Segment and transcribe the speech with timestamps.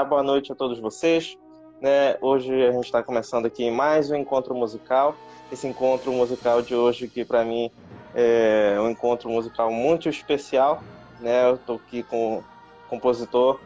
[0.00, 1.36] boa noite a todos vocês.
[1.78, 2.16] Né?
[2.22, 5.14] Hoje a gente está começando aqui mais um encontro musical.
[5.52, 7.70] Esse encontro musical de hoje, que para mim
[8.14, 10.82] é um encontro musical muito especial.
[11.20, 11.46] Né?
[11.46, 12.44] Eu estou aqui com o
[12.88, 13.60] compositor,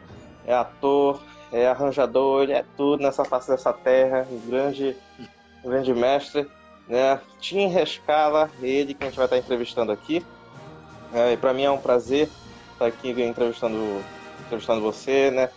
[0.45, 4.97] é ator, é arranjador, ele é tudo nessa face dessa terra, um grande,
[5.63, 6.45] um grande mestre.
[6.89, 7.21] Né?
[7.39, 10.25] Tim Rescala, ele que a gente vai estar entrevistando aqui.
[11.13, 12.27] É, e para mim é um prazer
[12.73, 14.03] estar aqui entrevistando,
[14.45, 15.49] entrevistando você, né?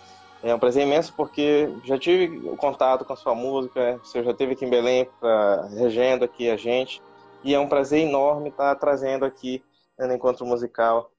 [0.42, 4.52] É um prazer imenso porque já tive contato com a sua música, você já esteve
[4.52, 7.02] aqui em Belém pra, regendo aqui a gente,
[7.44, 9.62] e é um prazer enorme estar trazendo aqui
[9.98, 11.12] né, no encontro musical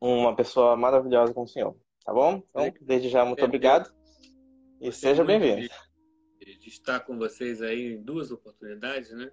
[0.00, 1.74] uma pessoa maravilhosa como o senhor,
[2.04, 2.42] tá bom?
[2.50, 3.90] Então, desde já, muito obrigado
[4.78, 5.66] e seja bem-vindo.
[6.38, 9.30] De, de estar com vocês aí em duas oportunidades, né?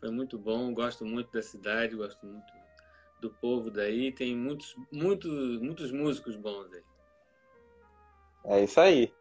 [0.00, 2.52] Foi muito bom, gosto muito da cidade, gosto muito
[3.20, 6.82] do povo daí, tem muitos, muitos, muitos músicos bons aí.
[8.44, 9.12] É isso aí.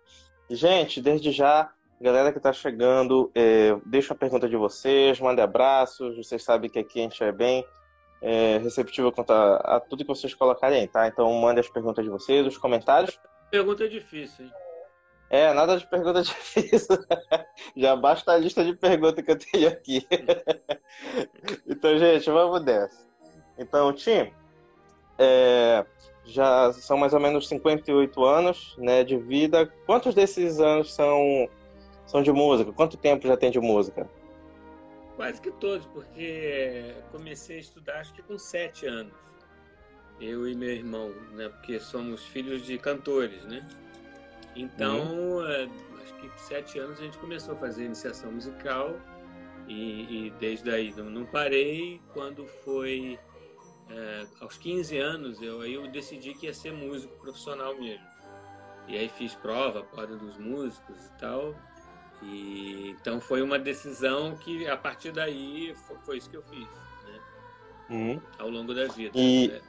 [0.50, 6.18] Gente, desde já, galera que está chegando, é, deixa a pergunta de vocês, mande abraços.
[6.18, 7.66] Vocês sabem que aqui a gente é bem
[8.22, 11.08] é, receptivo quanto a, a, tudo que vocês colocarem, tá?
[11.08, 13.20] Então mande as perguntas de vocês, os comentários.
[13.50, 14.52] Pergunta difícil, hein?
[15.30, 16.98] É, nada de pergunta difícil.
[17.76, 20.06] Já basta a lista de perguntas que eu tenho aqui.
[21.66, 23.08] então, gente, vamos dessa.
[23.58, 24.34] Então, Tim,
[25.18, 25.86] é,
[26.32, 29.72] já são mais ou menos 58 anos né, de vida.
[29.86, 31.50] Quantos desses anos são,
[32.06, 32.72] são de música?
[32.72, 34.10] Quanto tempo já tem de música?
[35.16, 39.14] Quase que todos, porque comecei a estudar acho que com sete anos.
[40.20, 41.50] Eu e meu irmão, né?
[41.50, 43.68] Porque somos filhos de cantores, né?
[44.56, 45.46] Então, uhum.
[45.46, 45.68] É,
[46.04, 48.96] acho que com sete anos a gente começou a fazer iniciação musical
[49.68, 52.00] e, e desde aí não, não parei.
[52.14, 53.20] Quando foi
[53.94, 58.06] é, aos 15 anos, eu, aí eu decidi que ia ser músico profissional mesmo.
[58.88, 61.56] E aí fiz prova, prova dos músicos e tal.
[62.22, 66.68] E, então foi uma decisão que a partir daí foi, foi isso que eu fiz,
[66.68, 67.20] né?
[67.90, 68.22] Uhum.
[68.40, 69.18] Ao longo da vida.
[69.18, 69.48] E...
[69.48, 69.62] Né?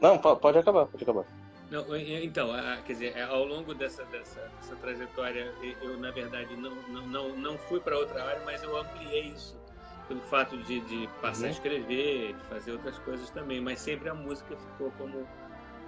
[0.00, 1.24] Não, pode acabar, pode acabar.
[1.70, 2.50] Não, então,
[2.86, 7.58] quer dizer, ao longo dessa, dessa, dessa trajetória, eu, na verdade, não, não, não, não
[7.58, 9.63] fui para outra área, mas eu ampliei isso
[10.08, 11.48] pelo fato de, de passar uhum.
[11.48, 15.26] a escrever, de fazer outras coisas também, mas sempre a música ficou como,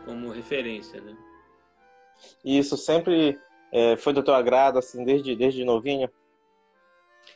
[0.04, 1.16] como referência, né?
[2.44, 3.38] Isso sempre
[3.72, 6.10] é, foi do teu agrado, assim, desde, desde novinho?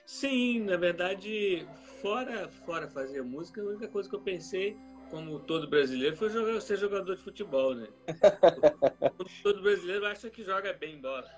[0.06, 1.66] Sim, na verdade,
[2.00, 4.76] fora, fora fazer música, a única coisa que eu pensei,
[5.10, 7.88] como todo brasileiro, foi jogar, ser jogador de futebol, né?
[9.42, 11.28] todo brasileiro acha que joga bem bola.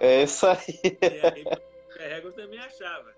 [0.00, 0.58] É isso aí.
[1.96, 3.14] E aí, eu também achava.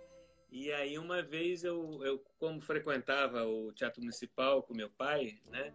[0.50, 5.72] E aí uma vez eu, eu como frequentava o Teatro Municipal com meu pai, né?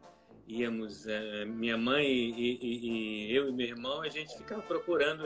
[0.48, 5.24] Íamos, é, minha mãe e, e, e, eu e meu irmão, a gente ficava procurando,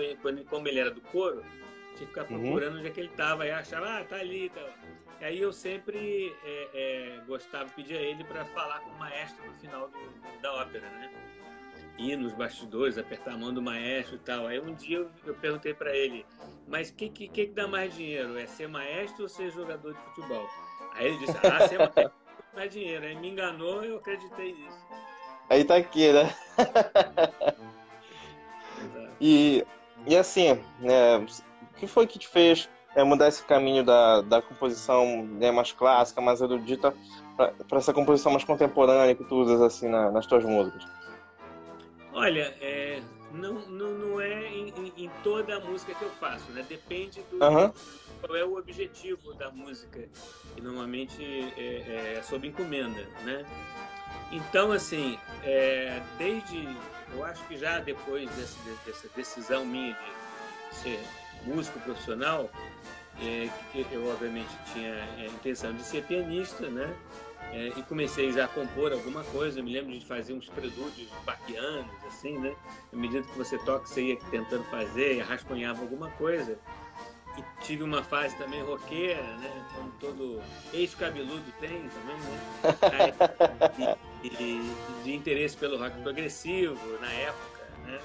[0.50, 2.41] como ele era do coro, a gente ficava uhum.
[2.41, 4.61] procurando onde é que ele estava, e achava, ah, tá ali, tá.
[5.22, 9.88] Aí eu sempre é, é, gostava, pedia ele para falar com o maestro no final
[9.88, 11.12] do, da ópera, né?
[11.97, 14.47] Ir nos bastidores, apertar a mão do maestro e tal.
[14.47, 16.25] Aí um dia eu, eu perguntei para ele,
[16.67, 18.38] mas o que, que, que dá mais dinheiro?
[18.38, 20.47] É ser maestro ou ser jogador de futebol?
[20.94, 22.11] Aí ele disse, ah, ser maestro dá
[22.53, 23.06] mais dinheiro.
[23.06, 24.85] Aí me enganou e eu acreditei nisso.
[25.50, 26.33] Aí tá aqui, né?
[29.22, 29.66] e,
[30.07, 34.41] e assim, né, o que foi que te fez é, mudar esse caminho da, da
[34.41, 36.95] composição né, mais clássica, mais erudita,
[37.35, 40.83] para essa composição mais contemporânea que tu usas assim na, nas tuas músicas?
[42.15, 43.01] Olha, é,
[43.33, 46.65] não, não, não é em, em, toda a música que eu faço, né?
[46.67, 47.73] Depende do uhum.
[48.21, 49.99] qual é o objetivo da música,
[50.55, 51.21] que normalmente
[51.57, 53.45] é, é sob encomenda, né?
[54.31, 56.65] Então, assim, é, desde,
[57.13, 59.93] eu acho que já depois dessa, dessa decisão minha
[60.69, 60.99] de ser
[61.43, 62.49] músico profissional,
[63.19, 66.95] é, que eu obviamente tinha a intenção de ser pianista, né?
[67.55, 69.59] É, e comecei já a compor alguma coisa.
[69.59, 72.53] Eu me lembro de fazer uns prelúdios baquianos, assim, né?
[72.91, 76.59] À medida que você toca, você ia tentando fazer, rascunhava alguma coisa.
[77.38, 79.68] E tive uma fase também roqueira, né?
[79.74, 80.41] Como todo
[80.74, 82.18] ex-cabeludo tem também,
[83.71, 83.97] né?
[85.06, 88.01] de interesse pelo rock progressivo na época, né?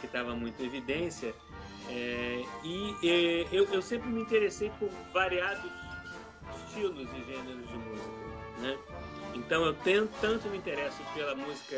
[0.00, 1.34] Que estava muito em evidência.
[1.88, 5.70] É, e, e eu, eu sempre me interessei por variados
[6.66, 8.21] estilos e gêneros de música
[8.62, 8.78] né?
[9.34, 11.76] Então eu tenho, tanto me interesso pela música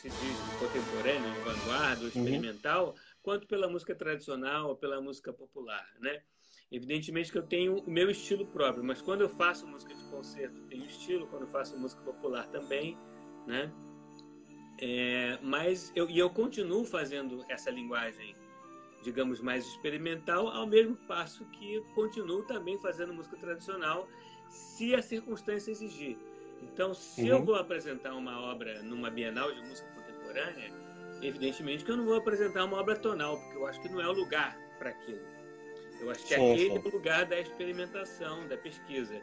[0.00, 2.08] se diz contemporânea, de vanguarda, uhum.
[2.08, 2.94] experimental, uhum.
[3.20, 6.22] quanto pela música tradicional ou pela música popular, né?
[6.70, 10.60] Evidentemente que eu tenho o meu estilo próprio, mas quando eu faço música de concerto,
[10.68, 12.96] tenho estilo, quando eu faço música popular também,
[13.46, 13.72] né?
[14.80, 18.36] É, mas eu, e eu continuo fazendo essa linguagem,
[19.02, 24.06] digamos, mais experimental, ao mesmo passo que continuo também fazendo música tradicional,
[24.48, 26.16] se a circunstância exigir.
[26.62, 27.28] Então, se uhum.
[27.28, 30.72] eu vou apresentar uma obra numa Bienal de Música Contemporânea,
[31.22, 34.08] evidentemente que eu não vou apresentar uma obra tonal, porque eu acho que não é
[34.08, 35.38] o lugar para aquilo.
[36.00, 36.76] Eu acho que sim, aquele sim.
[36.76, 39.20] é o lugar da experimentação, da pesquisa.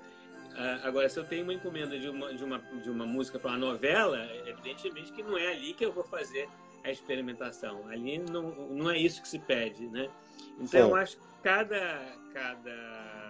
[0.57, 3.51] Ah, agora, se eu tenho uma encomenda de uma, de uma, de uma música para
[3.51, 6.48] uma novela, evidentemente que não é ali que eu vou fazer
[6.83, 7.88] a experimentação.
[7.88, 10.10] Ali não, não é isso que se pede, né?
[10.56, 10.78] Então, Sim.
[10.78, 13.25] eu acho que cada, cada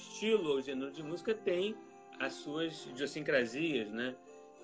[0.00, 1.76] estilo ou gênero de música tem
[2.18, 4.14] as suas idiosincrasias, né?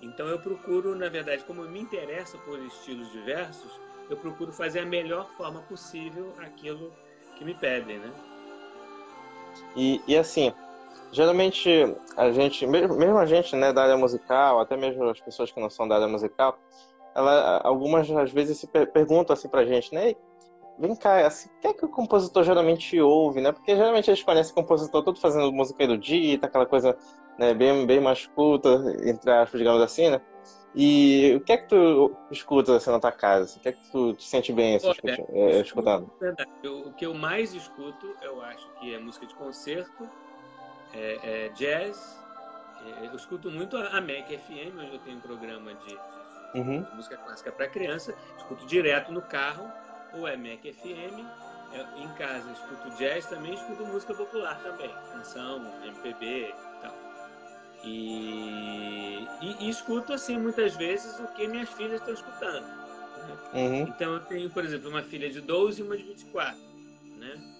[0.01, 3.79] Então, eu procuro, na verdade, como me interesso por estilos diversos,
[4.09, 6.93] eu procuro fazer a melhor forma possível aquilo
[7.35, 8.11] que me pedem, né?
[9.75, 10.53] E, e assim,
[11.11, 11.69] geralmente
[12.15, 15.69] a gente, mesmo a gente, né, da área musical, até mesmo as pessoas que não
[15.69, 16.59] são da área musical,
[17.15, 20.15] ela, algumas às vezes se per perguntam assim pra gente, né?
[20.79, 23.51] Vem cá, assim, o que é que o compositor geralmente ouve, né?
[23.51, 26.95] Porque geralmente eles conhecem o compositor todo fazendo música erudita, aquela coisa
[27.37, 28.69] né, bem, bem mais culta,
[29.03, 30.21] entre aspas, digamos assim, né?
[30.75, 33.45] E o que é que tu escuta assim, na tua casa?
[33.45, 33.59] Assim?
[33.59, 36.11] O que é que tu te sente bem assim, Olha, é, escutando?
[36.19, 36.51] Verdade.
[36.63, 40.07] o que eu mais escuto, eu acho que é música de concerto,
[40.93, 42.23] é, é jazz.
[42.85, 45.97] É, eu escuto muito a MEC FM, onde eu tenho um programa de,
[46.53, 46.85] uhum.
[46.93, 49.67] música clássica para criança, escuto direto no carro,
[50.19, 51.25] ou é Mac FM,
[51.73, 56.95] é, em casa escuto jazz também, escuto música popular também, canção, MPB e tal.
[57.83, 62.65] E, e, e escuto assim muitas vezes o que minhas filhas estão escutando.
[62.65, 63.37] Né?
[63.53, 63.81] Uhum.
[63.83, 66.57] Então eu tenho, por exemplo, uma filha de 12 e uma de 24,
[67.17, 67.53] né?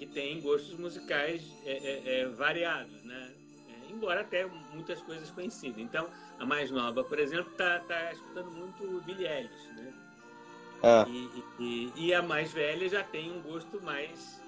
[0.00, 3.34] que tem gostos musicais é, é, é variados, né?
[3.68, 5.78] É, embora até muitas coisas conhecidas.
[5.78, 6.08] Então,
[6.38, 9.92] a mais nova, por exemplo, tá, tá escutando muito Billie Eilish, né?
[10.82, 11.04] Ah.
[11.08, 14.40] E, e, e, a mais velha já tem um gosto mais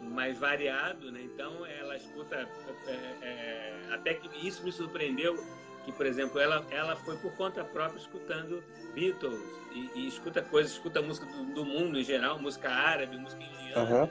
[0.00, 1.22] mais variado, né?
[1.22, 2.48] Então ela escuta
[2.86, 2.92] é,
[3.22, 5.36] é, até que isso me surpreendeu
[5.84, 8.62] que, por exemplo, ela ela foi por conta própria escutando
[8.94, 9.40] Beatles
[9.72, 14.04] e, e escuta coisas, escuta música do, do, mundo em geral, música árabe, música indiana.
[14.04, 14.08] Uhum.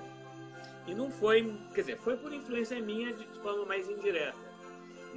[0.87, 4.47] E não foi, quer dizer, foi por influência minha de forma mais indireta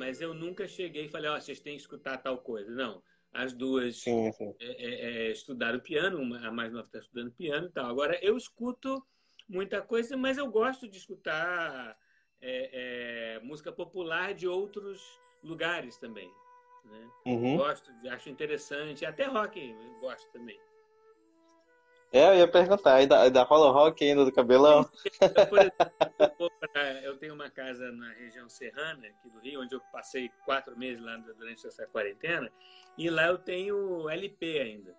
[0.01, 2.71] mas eu nunca cheguei e falei, ó, oh, vocês têm que escutar tal coisa.
[2.71, 3.03] Não.
[3.33, 4.55] As duas sim, sim.
[4.59, 7.87] É, é, é estudaram piano, a mais nova está estudando piano e tal.
[7.87, 9.05] Agora, eu escuto
[9.49, 11.97] muita coisa, mas eu gosto de escutar
[12.41, 15.01] é, é música popular de outros
[15.43, 16.31] lugares também.
[16.85, 17.11] Né?
[17.27, 17.57] Uhum.
[17.57, 19.05] Gosto, acho interessante.
[19.07, 20.59] Até rock eu gosto também.
[22.13, 24.85] É, eu ia perguntar, ainda, ainda rola rock ainda do cabelão?
[25.49, 26.50] Por exemplo,
[27.03, 31.03] eu tenho uma casa na região serrana, aqui do Rio, onde eu passei quatro meses
[31.03, 32.51] lá durante essa quarentena,
[32.99, 34.95] e lá eu tenho LP ainda.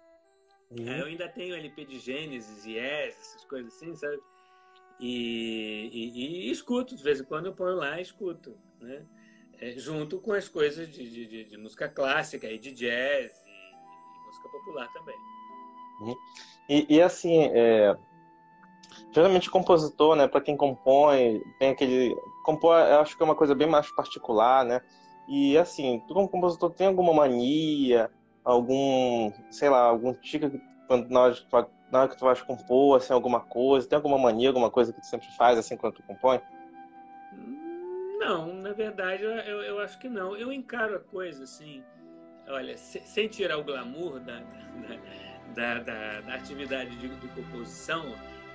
[0.72, 0.88] Uhum.
[0.88, 4.20] Eu ainda tenho LP de Gênesis, Yes, essas coisas assim, sabe?
[5.00, 9.06] E, e, e, escuto, de vez em quando eu ponho lá e escuto, né?
[9.60, 14.26] É, junto com as coisas de, de, de, música clássica e de jazz e, e
[14.26, 15.16] música popular também.
[16.02, 16.16] Uhum.
[16.70, 17.96] E, e assim, é,
[19.12, 23.54] geralmente compositor, né, para quem compõe, tem aquele compor, eu acho que é uma coisa
[23.54, 24.82] bem mais particular, né?
[25.28, 28.10] E assim, tu como compositor tem alguma mania,
[28.44, 31.36] algum, sei lá, algum tique que quando na hora,
[31.92, 35.00] na hora que tu vais compor, assim, alguma coisa, tem alguma mania, alguma coisa que
[35.00, 36.42] tu sempre faz assim quando tu compõe?
[38.20, 40.36] Não, na verdade eu, eu acho que não.
[40.36, 41.84] Eu encaro a coisa assim,
[42.48, 44.40] olha, sem tirar o glamour da,
[44.88, 44.98] da
[45.54, 48.06] da, da, da atividade de, de, composição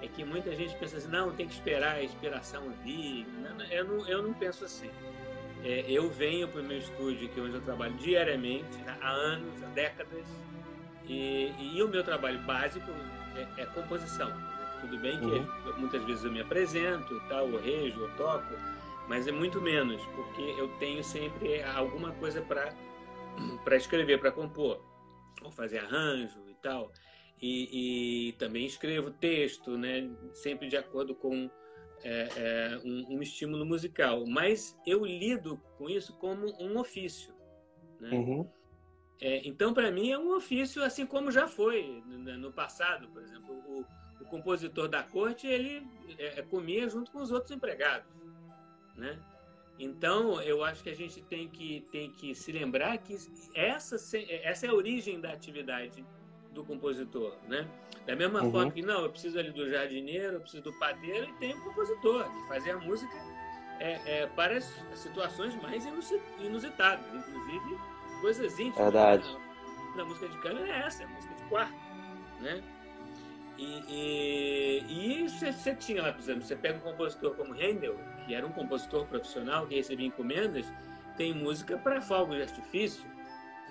[0.02, 3.26] é que muita gente pensa assim, não, tem que esperar a inspiração vir.
[3.70, 4.90] Eu, não, eu não penso assim.
[5.64, 9.10] É, eu venho para o meu estúdio, que é onde eu trabalho diariamente, né, há
[9.10, 10.26] anos, há décadas,
[11.04, 12.90] e, e, o meu trabalho básico
[13.34, 14.30] é, é composição.
[14.80, 15.78] Tudo bem que uhum.
[15.78, 18.54] muitas vezes eu me apresento e tal, eu rejo, eu toco,
[19.08, 22.72] mas é muito menos, porque eu tenho sempre alguma coisa para
[23.76, 24.80] escrever, para compor,
[25.42, 26.90] ou fazer arranjo, tal.
[27.40, 30.10] E, e também escrevo texto, né?
[30.32, 31.50] Sempre de acordo com
[32.02, 34.26] é, é, um, um, estímulo musical.
[34.26, 37.34] Mas eu lido com isso como um ofício.
[38.00, 38.10] Né?
[38.10, 38.48] Uhum.
[39.20, 43.08] É, então, para mim, é um ofício, assim como já foi no, no passado.
[43.08, 43.84] Por exemplo, o,
[44.20, 45.86] o, compositor da corte ele
[46.18, 48.10] é, comia junto com os outros empregados,
[48.96, 49.18] né?
[49.78, 53.14] Então, eu acho que a gente tem que, tem que se lembrar que
[53.54, 56.04] essa, essa é a origem da atividade
[56.56, 57.66] do compositor, né?
[58.06, 58.50] Da mesma uhum.
[58.50, 61.60] forma que, não, eu preciso ali do jardineiro, eu preciso do padeiro, e tem o
[61.62, 63.14] compositor, que fazia a música
[63.78, 65.84] é, é, para as situações mais
[66.40, 67.78] inusitadas, inclusive
[68.20, 68.92] coisas íntimas.
[68.92, 69.36] Verdade.
[69.96, 71.74] Da música de câmara é essa, é música de quarto,
[72.40, 72.62] né?
[73.58, 78.34] E, e, e você tinha lá, por exemplo, você pega um compositor como Handel, que
[78.34, 80.66] era um compositor profissional que recebia encomendas,
[81.16, 83.04] tem música para fogos de artifício.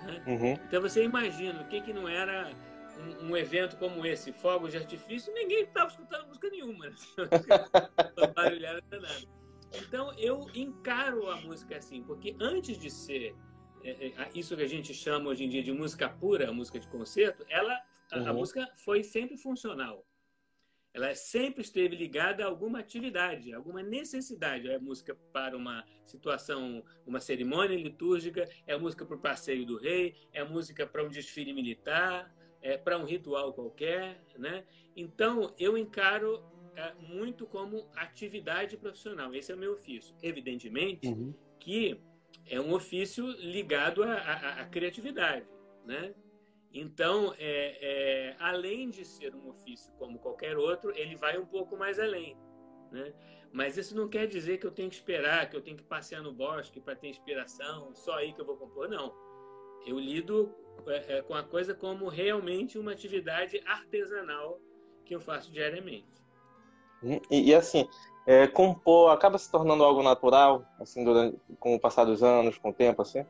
[0.02, 0.22] Né?
[0.26, 0.52] Uhum.
[0.66, 2.50] Então você imagina o que, que não era
[2.98, 6.88] um, um, evento como esse, fogos de artifício, ninguém estava escutando música nenhuma.
[6.88, 6.96] Né?
[9.74, 13.34] então eu encaro a música assim, porque antes de ser
[13.82, 16.88] é, é, isso que a gente chama hoje em dia de música pura, música de
[16.88, 18.28] concerto, ela a, uhum.
[18.28, 20.06] a música foi sempre funcional.
[20.92, 24.66] Ela sempre esteve ligada a alguma atividade, alguma necessidade.
[24.66, 30.16] É música para uma situação, uma cerimônia litúrgica, é música para o passeio do rei,
[30.32, 32.34] é música para um desfile militar,
[32.66, 34.64] é para um ritual qualquer, né?
[34.94, 36.42] Então eu encaro
[36.74, 39.34] é, muito como atividade profissional.
[39.34, 40.14] Esse é o meu ofício.
[40.22, 41.32] Evidentemente uhum.
[41.58, 42.00] que
[42.46, 45.46] é um ofício ligado à criatividade,
[45.84, 46.14] né?
[46.72, 51.74] Então, é, é, além de ser um ofício como qualquer outro, ele vai um pouco
[51.74, 52.36] mais além.
[52.92, 53.14] Né?
[53.50, 56.22] Mas isso não quer dizer que eu tenho que esperar, que eu tenho que passear
[56.22, 58.90] no bosque para ter inspiração, só aí que eu vou compor.
[58.90, 59.14] Não.
[59.86, 60.54] Eu lido
[60.86, 64.60] é, é, com a coisa como realmente uma atividade artesanal
[65.04, 66.06] que eu faço diariamente.
[67.02, 67.88] Hum, e, e assim,
[68.26, 72.70] é, compor acaba se tornando algo natural, assim, durante, com o passar dos anos, com
[72.70, 73.24] o tempo, assim?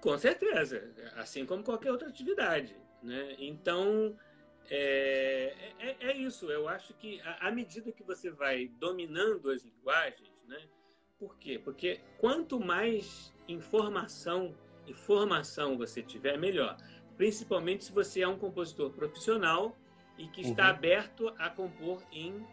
[0.00, 2.76] Com certeza, assim como qualquer outra atividade.
[3.02, 3.36] Né?
[3.38, 4.14] Então,
[4.70, 6.50] é, é, é, isso.
[6.50, 10.58] Eu acho que à medida que você vai dominando as linguagens, né?
[11.18, 11.58] por quê?
[11.58, 14.54] Porque quanto mais informação
[14.86, 16.76] e formação você tiver, melhor.
[17.16, 19.76] Principalmente se você é um compositor profissional
[20.18, 20.70] e que está uhum.
[20.70, 22.46] aberto a compor em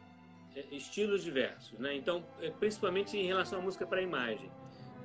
[0.55, 1.77] é, estilos diversos.
[1.79, 1.95] Né?
[1.95, 4.51] Então, é, principalmente em relação à música para imagem.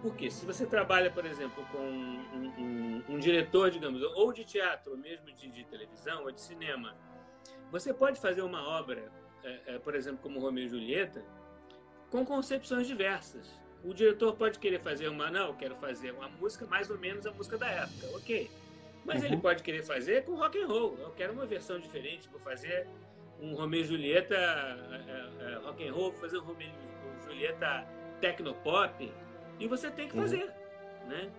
[0.02, 4.92] Porque se você trabalha, por exemplo, com um, um, um diretor, digamos, ou de teatro,
[4.92, 6.95] ou mesmo de, de, televisão, ou de cinema,
[7.71, 9.11] você pode fazer uma obra,
[9.42, 11.25] é, é, por exemplo, como Romeu e Julieta,
[12.11, 13.61] com concepções diversas.
[13.85, 17.26] O diretor pode querer fazer uma, não, eu quero fazer uma música mais ou menos
[17.26, 18.50] a música da época, ok.
[19.04, 19.26] Mas uhum.
[19.26, 20.99] ele pode querer fazer com rock and roll.
[20.99, 22.87] Eu quero uma versão diferente, vou fazer
[23.40, 27.87] um Romeu e Julieta é, é, rock and roll, vou fazer um Romeu e Julieta
[28.21, 29.12] tecnopop
[29.59, 30.23] e você tem que uhum.
[30.23, 31.09] fazer, uhum.
[31.09, 31.30] né?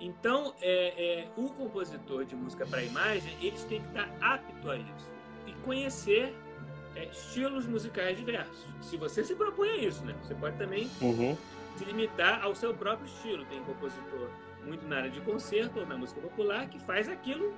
[0.00, 4.76] Então, é, é, o compositor de música para imagem, eles têm que estar apto a
[4.76, 5.14] isso
[5.46, 6.34] e conhecer
[6.96, 8.66] é, estilos musicais diversos.
[8.80, 10.14] Se você se propõe a isso, né?
[10.22, 11.36] Você pode também uhum.
[11.76, 13.44] Se limitar ao seu próprio estilo.
[13.46, 14.28] Tem compositor
[14.64, 17.54] muito na área de concerto ou na música popular que faz aquilo,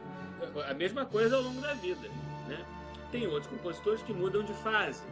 [0.69, 2.09] a mesma coisa ao longo da vida,
[2.47, 2.65] né?
[3.11, 5.03] Tem outros compositores que mudam de fase,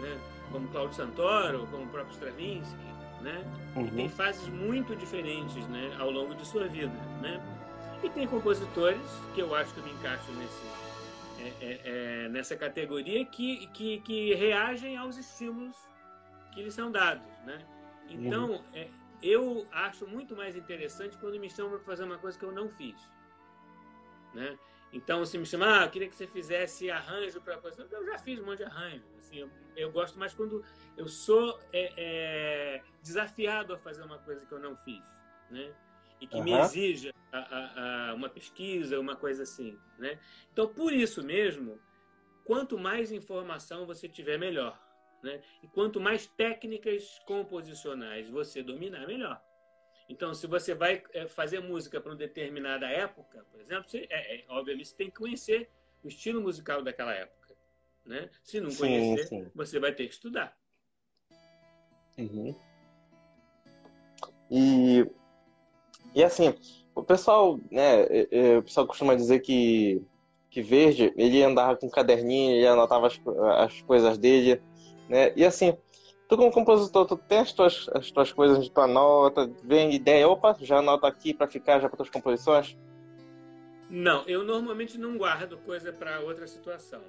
[0.00, 0.18] né?
[0.50, 2.76] Como Claudio Santoro, como o próprio Stravinsky,
[3.20, 3.44] né?
[3.76, 3.88] Uhum.
[3.88, 7.40] Tem fases muito diferentes, né, ao longo de sua vida, né?
[8.02, 9.00] E tem compositores
[9.34, 10.82] que eu acho que eu me encaixo nesse
[11.42, 15.76] é, é, é, nessa categoria que, que, que reagem aos estímulos
[16.52, 17.58] que lhes são dados, né?
[18.08, 18.64] Então, uhum.
[18.74, 18.88] É,
[19.22, 22.68] eu acho muito mais interessante quando me chamam para fazer uma coisa que eu não
[22.68, 22.96] fiz,
[24.34, 24.58] né?
[24.92, 28.18] Então, se me chamar, ah, eu queria que você fizesse arranjo para coisa, eu já
[28.18, 29.04] fiz um monte de arranjo.
[29.16, 30.62] Assim, eu, eu gosto mais quando
[30.98, 35.02] eu sou é, é, desafiado a fazer uma coisa que eu não fiz,
[35.50, 35.72] né?
[36.20, 36.44] E que uhum.
[36.44, 40.18] me exija a, a, a uma pesquisa, uma coisa assim, né?
[40.52, 41.80] Então, por isso mesmo,
[42.44, 44.78] quanto mais informação você tiver, melhor.
[45.22, 45.40] Né?
[45.62, 49.40] E quanto mais técnicas composicionais você dominar, melhor.
[50.08, 54.36] Então, se você vai é, fazer música para uma determinada época, por exemplo, você, é,
[54.36, 55.70] é, obviamente você tem que conhecer
[56.02, 57.54] o estilo musical daquela época.
[58.04, 58.28] Né?
[58.42, 60.56] Se não conhecer, sim, você vai ter que estudar.
[62.18, 62.54] Uhum.
[64.50, 65.06] E,
[66.14, 66.52] e assim,
[66.94, 70.04] o pessoal, né, é, é, o pessoal costuma dizer que,
[70.50, 73.20] que Verde, ele andava com um caderninho, ele anotava as,
[73.58, 74.60] as coisas dele,
[75.12, 75.30] né?
[75.36, 75.76] E assim,
[76.26, 80.26] tu como compositor, tu tem as tuas, as tuas coisas de tua nota, vem ideia,
[80.26, 82.78] opa, já anota aqui para ficar já para tuas composições?
[83.90, 87.02] Não, eu normalmente não guardo coisa para outra situação.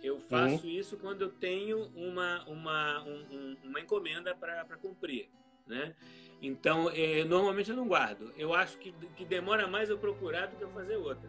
[0.00, 0.72] Eu faço uhum.
[0.72, 5.28] isso quando eu tenho uma, uma, um, uma encomenda para cumprir,
[5.66, 5.94] né?
[6.40, 8.32] Então, é, normalmente eu não guardo.
[8.36, 11.28] Eu acho que, que demora mais eu procurar do que eu fazer outra.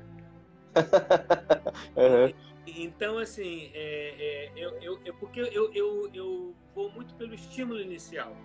[1.97, 2.52] uhum.
[2.65, 7.79] Então, assim, é, é, eu, eu, eu, porque eu, eu, eu vou muito pelo estímulo
[7.79, 8.35] inicial.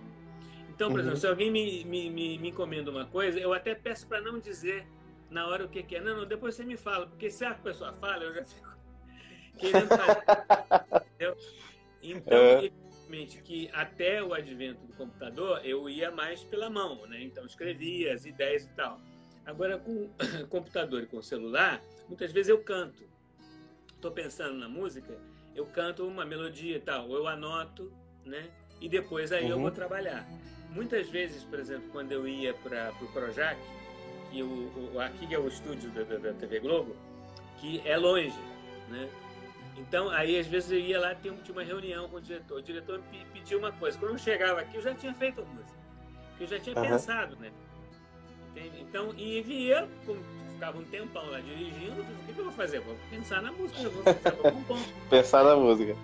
[0.69, 1.01] Então, por uhum.
[1.01, 4.39] exemplo, se alguém me, me, me, me, encomenda uma coisa, eu até peço para não
[4.39, 4.87] dizer
[5.29, 6.01] na hora o que, que, é.
[6.01, 8.69] Não, não, depois você me fala, porque se a pessoa fala, eu já fico
[9.57, 10.23] querendo fazer.
[10.95, 11.37] entendeu?
[12.01, 12.65] Então, é.
[12.65, 17.21] evidentemente que até o advento do computador, eu ia mais pela mão, né?
[17.23, 19.01] Então, escrevia as ideias e tal.
[19.45, 20.09] Agora, com
[20.49, 23.08] computador e com celular, muitas vezes eu canto.
[23.99, 25.13] Estou pensando na música,
[25.53, 27.91] eu canto uma melodia e tal, eu anoto,
[28.23, 28.49] né?
[28.79, 29.49] E depois aí uhum.
[29.49, 30.25] eu vou trabalhar.
[30.69, 33.59] Muitas vezes, por exemplo, quando eu ia para o pro Projac,
[34.31, 36.95] que o, o, aqui é o estúdio da, da, TV Globo,
[37.57, 38.39] que é longe,
[38.87, 39.09] né?
[39.75, 42.59] Então, aí às vezes eu ia lá, tinha uma reunião com o diretor.
[42.59, 43.99] O diretor me pediu uma coisa.
[43.99, 45.77] Quando eu chegava aqui, eu já tinha feito a música.
[46.39, 46.87] Eu já tinha uhum.
[46.87, 47.51] pensado, né?
[48.51, 48.79] Entende?
[48.79, 50.23] Então, e via, como
[50.59, 52.81] ficava um tempão lá dirigindo, o que, que eu vou fazer?
[52.81, 54.77] Vou pensar na música, eu vou, pensar, vou compor.
[55.09, 55.95] pensar na música.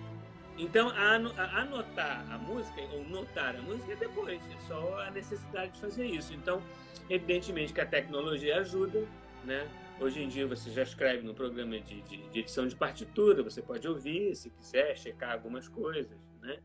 [0.57, 4.39] Então, anotar a música, ou notar a música, é depois.
[4.39, 6.33] É só a necessidade de fazer isso.
[6.33, 6.61] Então,
[7.09, 9.05] evidentemente que a tecnologia ajuda,
[9.43, 9.67] né?
[9.99, 13.61] Hoje em dia você já escreve no programa de, de, de, edição de partitura, você
[13.61, 16.57] pode ouvir, se quiser, checar algumas coisas, né?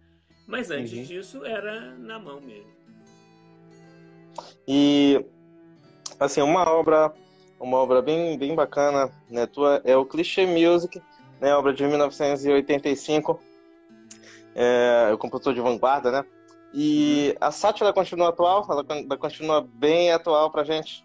[0.47, 1.03] Mas antes uhum.
[1.03, 2.71] disso era na mão mesmo.
[4.67, 5.25] E
[6.19, 7.13] assim, uma obra,
[7.61, 11.01] uma obra bem, bem bacana, né, tua é o Cliché Music,
[11.41, 13.41] né, obra de 1985.
[14.55, 16.25] É, é o compositor de vanguarda, né?
[16.73, 18.67] E a sátira continua atual?
[18.69, 21.05] Ela continua bem atual pra gente?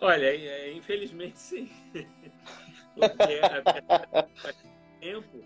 [0.00, 1.70] Olha, é, infelizmente sim.
[2.94, 4.26] Porque há
[5.00, 5.44] tempo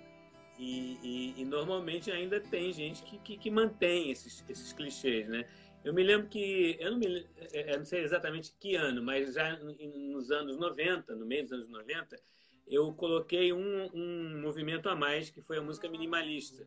[0.58, 5.46] e, e, e, normalmente ainda tem gente que, que, que, mantém esses, esses clichês, né?
[5.84, 9.34] Eu me lembro que, eu não, me, é, eu não sei exatamente que ano, mas
[9.34, 12.20] já nos anos 90, no meio dos anos 90,
[12.68, 16.66] eu coloquei um, um movimento a mais, que foi a música minimalista.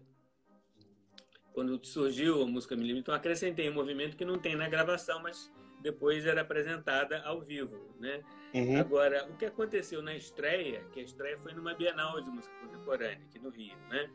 [1.53, 5.51] Quando surgiu a música minimalista, então acrescentei um movimento que não tem na gravação, mas
[5.79, 8.23] depois era apresentada ao vivo, né?
[8.53, 8.79] Uhum.
[8.79, 13.25] Agora, o que aconteceu na estreia, que a estreia foi numa Bienal de Música Contemporânea,
[13.27, 14.09] aqui no Rio, né?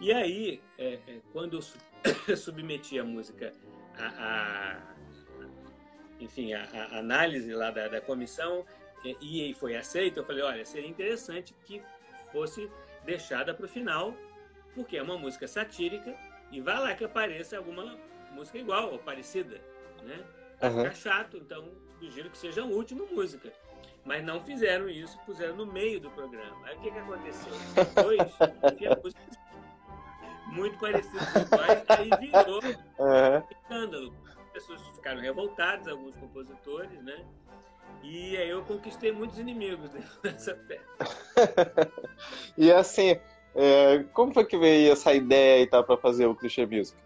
[0.00, 1.62] E aí, é, é, quando eu
[2.36, 3.52] submeti a música
[4.00, 4.90] a, a
[6.20, 8.64] enfim, a, a, análise lá da, da comissão
[9.04, 11.82] e, e foi aceita, eu falei, olha, seria interessante que
[12.30, 12.70] fosse
[13.04, 14.14] deixada para o final,
[14.74, 16.14] porque é uma música satírica
[16.52, 17.96] e vai lá que apareça alguma
[18.32, 19.60] música igual ou parecida,
[20.02, 20.24] né?
[20.60, 20.78] Vai uhum.
[20.78, 23.52] ficar chato, então sugiro que seja a última música.
[24.04, 26.66] Mas não fizeram isso, puseram no meio do programa.
[26.66, 27.52] Aí o que, que aconteceu?
[27.74, 28.18] Depois,
[29.02, 29.38] músicas
[30.50, 33.42] muito parecidas iguais, aí virou uhum.
[33.50, 34.14] escândalo.
[34.38, 37.24] As pessoas ficaram revoltadas, alguns compositores, né?
[38.02, 39.90] E aí eu conquistei muitos inimigos
[40.22, 41.92] nessa peça.
[42.56, 43.18] e assim,
[43.54, 46.98] é, como foi que veio essa ideia e tal para fazer o Clichê Music?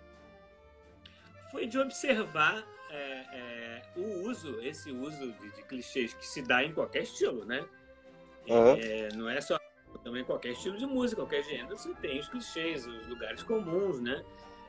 [1.50, 6.64] Foi de observar é, é, o uso, esse uso de, de, clichês que se dá
[6.64, 7.64] em qualquer estilo, né?
[8.46, 8.76] Uhum.
[9.16, 9.58] não é só
[10.04, 14.22] também qualquer estilo de música, qualquer gênero, você tem os clichês, os lugares comuns, né?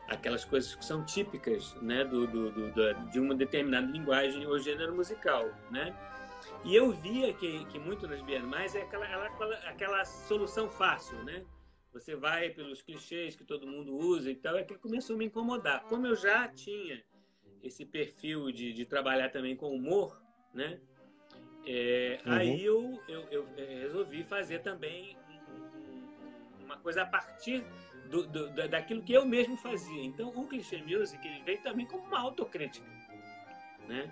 [0.08, 4.96] Aquelas coisas que são típicas, né, do, do, do de uma determinada linguagem ou gênero
[4.96, 5.94] musical, né?
[6.64, 11.44] E eu via que, que muito nas bienais é aquela, aquela, aquela solução fácil, né?
[11.92, 15.26] Você vai pelos clichês que todo mundo usa e tal, é que começou a me
[15.26, 15.84] incomodar.
[15.86, 17.04] Como eu já tinha
[17.64, 20.22] esse perfil de, de trabalhar também com humor,
[20.54, 20.80] né?
[21.66, 22.32] É, uhum.
[22.32, 25.18] Aí eu, eu, eu, é, resolvi fazer também
[26.86, 27.66] coisa a partir
[28.12, 30.04] do, do, daquilo que eu mesmo fazia.
[30.04, 32.88] Então, o Clichê Music ele veio também como uma autocrítica,
[33.88, 34.08] né?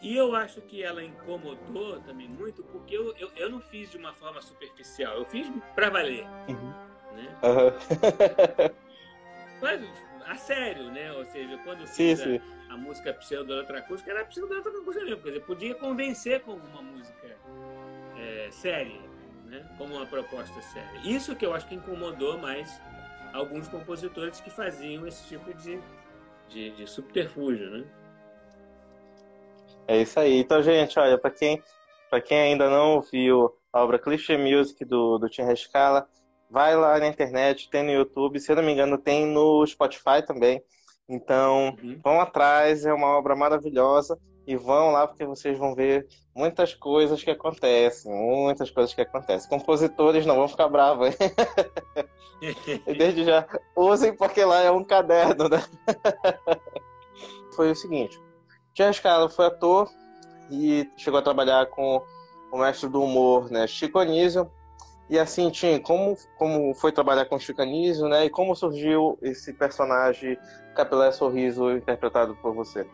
[0.00, 3.98] E eu acho que ela incomodou também muito, porque eu, eu, eu não fiz de
[3.98, 6.24] uma forma superficial, eu fiz para valer.
[6.48, 6.70] Uhum.
[7.16, 7.36] Né?
[7.42, 8.74] Uhum.
[9.60, 9.80] Mas,
[10.26, 11.12] a sério, né?
[11.12, 12.40] Ou seja, quando sim, fiz sim.
[12.68, 17.36] A, a, música pseudo-eletroacústica, era pseudo-eletroacústica mesmo, quer dizer, podia convencer com uma música
[18.16, 19.11] é, séria,
[19.52, 19.62] né?
[19.76, 21.00] Como uma proposta séria.
[21.04, 22.80] Isso que eu acho que incomodou mais
[23.34, 25.78] alguns compositores que faziam esse tipo de,
[26.48, 27.84] de, de subterfúgio, né?
[29.86, 30.38] É isso aí.
[30.38, 31.62] Então, gente, olha, para quem,
[32.24, 36.08] quem ainda não ouviu a obra Cliché Music do, do Tim Rescala,
[36.50, 40.24] vai lá na internet, tem no YouTube, se eu não me engano, tem no Spotify
[40.26, 40.62] também.
[41.08, 42.00] Então, uhum.
[42.02, 47.22] vão atrás, é uma obra maravilhosa e vão lá porque vocês vão ver muitas coisas
[47.22, 49.48] que acontecem, muitas coisas que acontecem.
[49.48, 51.14] Compositores não vão ficar bravos.
[52.98, 55.62] desde já, usem porque lá é um caderno, né?
[57.54, 58.20] Foi o seguinte,
[58.74, 59.88] Jean Scala foi ator
[60.50, 62.02] e chegou a trabalhar com
[62.50, 64.50] o mestre do humor, né, Chico Anísio.
[65.10, 69.52] E assim, Tim, como, como foi trabalhar com Chico Anísio, né, e como surgiu esse
[69.52, 70.38] personagem
[70.74, 72.86] Capilé Sorriso interpretado por você?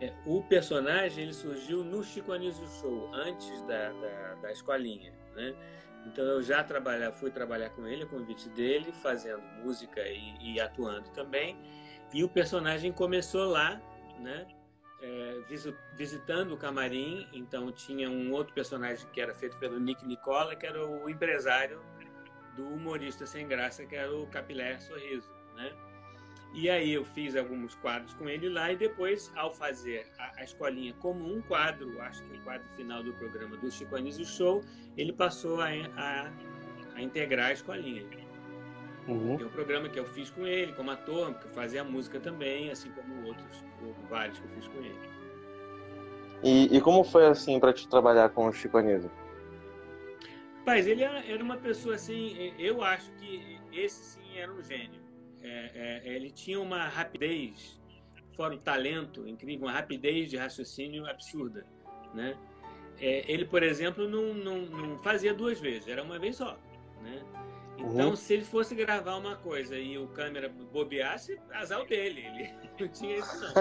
[0.00, 5.54] É, o personagem ele surgiu no Chico Anísio Show, antes da, da, da escolinha, né?
[6.06, 11.10] Então eu já trabalhar, fui trabalhar com ele, convite dele, fazendo música e, e atuando
[11.10, 11.56] também.
[12.12, 13.80] E o personagem começou lá
[14.20, 14.46] né?
[15.02, 15.40] é,
[15.94, 20.66] visitando o camarim, então tinha um outro personagem que era feito pelo Nick Nicola, que
[20.66, 21.80] era o empresário
[22.56, 25.72] do humorista sem graça, que era o Capilé Sorriso, né?
[26.54, 30.44] E aí eu fiz alguns quadros com ele lá e depois, ao fazer a, a
[30.44, 34.62] escolinha como um quadro, acho que o quadro final do programa do Chico Anísio Show,
[34.96, 36.32] ele passou a, a,
[36.94, 38.06] a integrar a escolinha.
[39.06, 39.36] Uhum.
[39.36, 42.90] Tem um programa que eu fiz com ele, como ator, que fazia música também, assim
[42.90, 43.64] como outros,
[44.08, 45.16] vários que eu fiz com ele.
[46.42, 49.10] E, e como foi assim para te trabalhar com o Chico Anísio?
[50.64, 55.05] Mas ele era uma pessoa assim, eu acho que esse sim era um gênio.
[55.48, 57.80] É, é, ele tinha uma rapidez,
[58.34, 61.64] fora o talento incrível, uma rapidez de raciocínio absurda,
[62.12, 62.36] né?
[62.98, 66.58] É, ele, por exemplo, não, não, não fazia duas vezes, era uma vez só,
[67.00, 67.22] né?
[67.78, 68.16] Então, uhum.
[68.16, 72.22] se ele fosse gravar uma coisa e o câmera bobeasse, azar o dele.
[72.22, 73.52] Ele não tinha isso, não.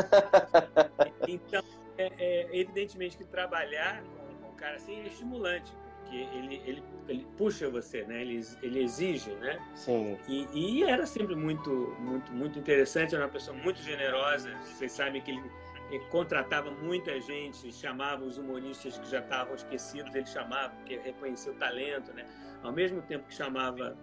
[1.27, 1.63] então,
[1.97, 5.71] é, é, evidentemente que trabalhar com, com um cara assim é estimulante,
[6.05, 8.21] porque ele, ele, ele puxa você, né?
[8.21, 9.59] Ele, ele exige, né?
[9.73, 10.17] Sim.
[10.27, 13.15] E, e era sempre muito, muito, muito interessante.
[13.15, 14.55] Era uma pessoa muito generosa.
[14.63, 15.43] Vocês sabem que ele,
[15.89, 21.51] ele contratava muita gente, chamava os humoristas que já estavam esquecidos, ele chamava, porque reconhecia
[21.51, 22.25] o talento, né?
[22.63, 23.97] Ao mesmo tempo que chamava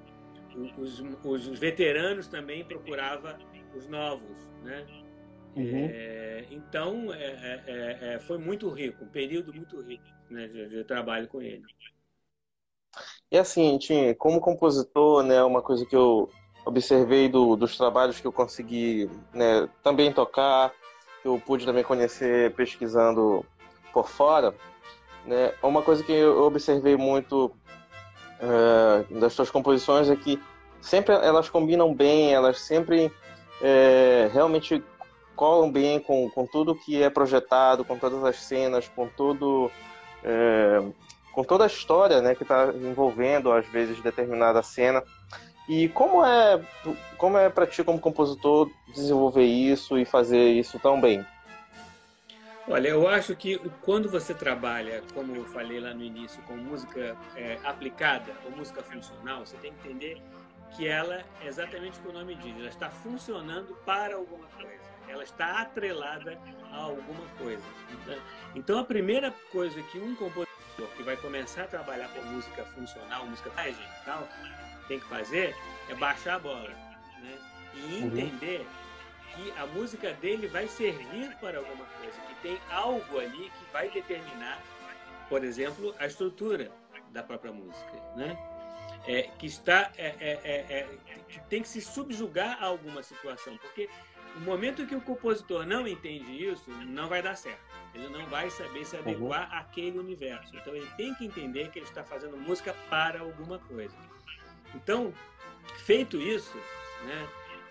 [0.76, 3.38] os, os veteranos, também procurava
[3.74, 4.84] os novos, né?
[5.54, 5.88] Uhum.
[5.92, 10.68] É, então, é, é, é, é foi muito rico, um período muito rico né, de,
[10.68, 11.62] de trabalho com ele.
[13.32, 16.28] E assim, Tim, como compositor, né, uma coisa que eu
[16.66, 20.70] observei do, dos trabalhos que eu consegui né, também tocar,
[21.22, 23.42] que eu pude também conhecer pesquisando
[23.90, 24.54] por fora,
[25.24, 27.50] né, uma coisa que eu observei muito
[28.38, 30.38] uh, das suas composições é que
[30.82, 33.10] sempre elas combinam bem, elas sempre
[33.62, 34.84] é, realmente
[35.34, 39.70] colam bem com, com tudo que é projetado, com todas as cenas, com tudo
[40.22, 40.82] é,
[41.32, 45.02] com toda a história né, que está envolvendo, às vezes, determinada cena.
[45.68, 46.60] E como é,
[47.16, 51.24] como é para ti, como compositor, desenvolver isso e fazer isso tão bem?
[52.68, 57.16] Olha, eu acho que quando você trabalha, como eu falei lá no início, com música
[57.34, 60.22] é, aplicada ou música funcional, você tem que entender
[60.76, 64.80] que ela, é exatamente o que o nome diz, ela está funcionando para alguma coisa,
[65.08, 66.38] ela está atrelada
[66.70, 67.62] a alguma coisa.
[68.54, 70.61] Então, a primeira coisa que um compositor
[70.96, 73.50] que vai começar a trabalhar com música funcional, música
[74.04, 74.28] tal,
[74.88, 75.54] tem que fazer
[75.88, 77.38] é baixar a bola, né?
[77.74, 78.06] E uhum.
[78.06, 79.34] entender uhum.
[79.34, 83.90] que a música dele vai servir para alguma coisa, que tem algo ali que vai
[83.90, 84.60] determinar,
[85.28, 86.70] por exemplo, a estrutura
[87.10, 88.36] da própria música, né?
[89.06, 90.88] É, que está é, é, é, é
[91.28, 93.88] que tem que se subjugar a alguma situação, porque
[94.34, 97.60] no momento que o compositor não entende isso, não vai dar certo.
[97.94, 99.58] Ele não vai saber se adequar uhum.
[99.58, 100.56] àquele universo.
[100.56, 103.94] Então ele tem que entender que ele está fazendo música para alguma coisa.
[104.74, 105.12] Então,
[105.84, 106.56] feito isso,
[107.04, 107.28] né,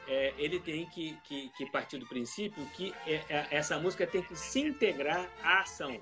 [0.08, 4.22] é, ele tem que, que, que, partir do princípio que é, é, essa música tem
[4.22, 6.00] que se integrar à ação.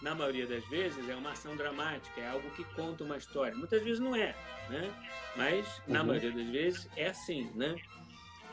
[0.00, 3.54] Na maioria das vezes é uma ação dramática, é algo que conta uma história.
[3.54, 4.34] Muitas vezes não é,
[4.68, 4.92] né?
[5.36, 6.06] mas na uhum.
[6.06, 7.50] maioria das vezes é assim.
[7.54, 7.76] Né?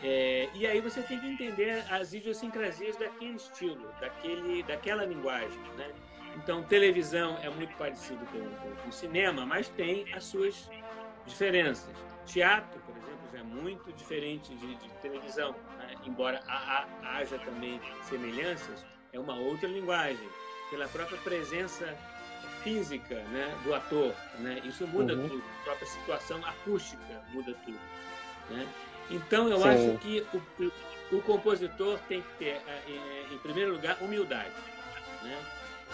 [0.02, 5.92] É, e aí você tem que entender as idiosincrasias daquele estilo, daquele, daquela linguagem, né?
[6.36, 10.70] Então, televisão é muito parecido com, com, com, cinema, mas tem as suas
[11.26, 11.94] diferenças.
[12.26, 15.96] Teatro, por exemplo, já é muito diferente de, de televisão, né?
[16.06, 16.42] embora
[17.04, 20.30] haja também semelhanças, é uma outra linguagem,
[20.70, 21.98] pela própria presença
[22.64, 24.14] física né, do ator.
[24.38, 24.62] Né?
[24.64, 25.28] Isso muda uhum.
[25.28, 27.80] tudo, a própria situação acústica muda tudo.
[28.50, 28.68] Né?
[29.10, 29.68] Então, eu Sim.
[29.68, 30.26] acho que
[31.12, 34.54] o, o, compositor tem que ter, é, é, em primeiro lugar, humildade.
[35.24, 35.46] Né?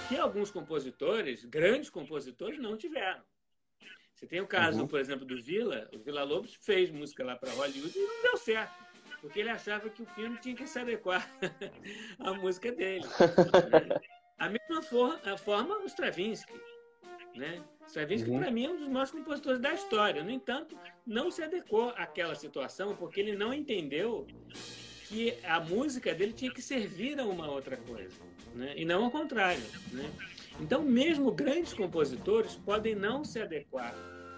[0.07, 3.21] Que alguns compositores, grandes compositores, não tiveram.
[4.13, 4.87] Você tem o caso, uhum.
[4.87, 5.89] por exemplo, do Vila.
[5.93, 8.85] O Vila Lobos fez música lá para Hollywood e não deu certo.
[9.21, 11.27] Porque ele achava que o filme tinha que se adequar
[12.19, 13.05] à música dele.
[14.37, 16.59] A mesma for, a forma, o Stravinsky.
[17.35, 17.63] Né?
[17.87, 18.39] Stravinsky, uhum.
[18.39, 20.23] para mim, é um dos maiores compositores da história.
[20.23, 24.27] No entanto, não se adequou àquela situação porque ele não entendeu
[25.07, 28.15] que a música dele tinha que servir a uma outra coisa,
[28.55, 28.73] né?
[28.75, 29.61] e não ao contrário.
[29.91, 30.09] Né?
[30.59, 33.93] Então, mesmo grandes compositores podem não se adequar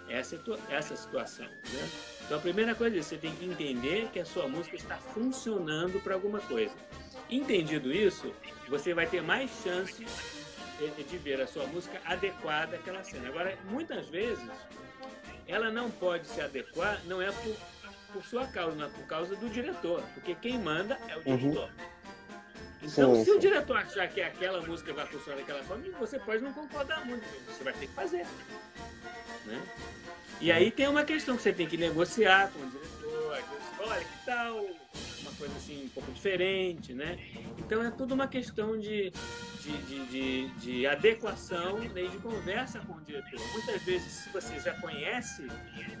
[0.06, 1.46] a essa, essa situação.
[1.46, 1.88] Né?
[2.24, 6.02] Então, a primeira coisa é você tem que entender que a sua música está funcionando
[6.02, 6.74] para alguma coisa.
[7.30, 8.32] Entendido isso,
[8.68, 10.37] você vai ter mais chances
[10.86, 13.28] de ver a sua música adequada àquela cena.
[13.28, 14.48] Agora, muitas vezes,
[15.46, 17.56] ela não pode se adequar, não é por,
[18.12, 21.36] por sua causa, não é por causa do diretor, porque quem manda é o uhum.
[21.36, 21.68] diretor.
[21.68, 21.98] Uhum.
[22.80, 23.36] Então, sim, se sim.
[23.36, 27.24] o diretor achar que aquela música vai funcionar daquela forma, você pode não concordar muito,
[27.46, 28.24] você vai ter que fazer.
[29.46, 29.60] Né?
[30.40, 33.42] E aí tem uma questão que você tem que negociar com o diretor,
[33.80, 34.64] olha, que tal
[35.38, 37.18] coisa assim um pouco diferente, né?
[37.58, 39.12] Então é tudo uma questão de,
[39.62, 43.40] de, de, de, de adequação né, e de conversa com o diretor.
[43.52, 45.46] Muitas vezes, se você já conhece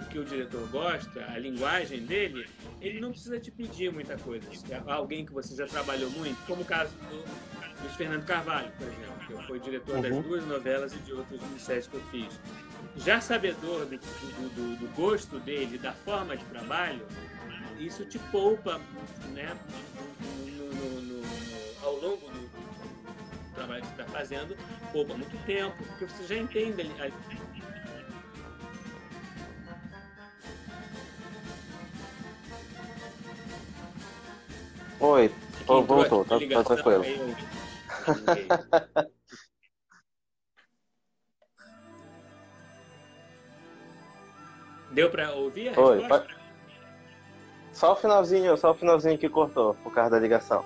[0.00, 2.46] o que o diretor gosta, a linguagem dele,
[2.80, 4.46] ele não precisa te pedir muita coisa.
[4.70, 7.24] É alguém que você já trabalhou muito, como o caso do
[7.82, 10.02] Luiz Fernando Carvalho, por exemplo, que foi diretor uhum.
[10.02, 12.40] das duas novelas e de outros minisséries que eu fiz.
[12.96, 17.06] Já sabedor do, do, do, do gosto dele, da forma de trabalho,
[17.78, 18.78] isso te poupa
[19.32, 19.56] né,
[20.56, 21.22] no, no, no,
[21.82, 22.50] ao longo do
[23.54, 24.54] trabalho que você está fazendo,
[24.92, 26.92] poupa muito tempo, porque você já entende ali.
[35.00, 35.32] Oi,
[35.68, 37.04] oh, voltou, tá, tá tranquilo.
[44.90, 46.37] Deu para ouvir a Oi, resposta?
[47.78, 50.64] Só o finalzinho, só o finalzinho que cortou por causa da ligação.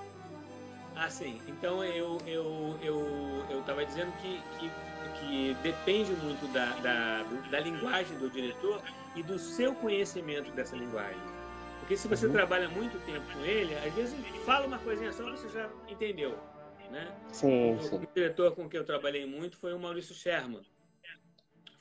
[0.96, 1.38] Ah, sim.
[1.46, 4.70] Então eu eu eu eu estava dizendo que, que,
[5.20, 8.80] que depende muito da, da, da linguagem do diretor
[9.14, 11.20] e do seu conhecimento dessa linguagem.
[11.80, 12.32] Porque se você uhum.
[12.32, 14.14] trabalha muito tempo com ele, às vezes
[14.46, 16.38] fala uma coisinha só você já entendeu,
[16.90, 17.14] né?
[17.30, 17.96] Sim, o, sim.
[17.96, 20.62] o diretor com quem eu trabalhei muito foi o Maurício Sherman,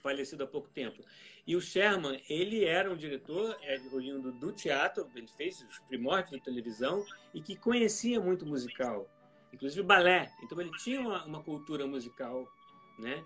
[0.03, 1.01] falecido há pouco tempo.
[1.45, 6.31] E o Sherman, ele era um diretor é, oriundo do teatro, ele fez os primórdios
[6.31, 9.09] da televisão e que conhecia muito musical,
[9.51, 10.31] inclusive balé.
[10.43, 12.47] Então ele tinha uma, uma cultura musical,
[12.99, 13.23] né?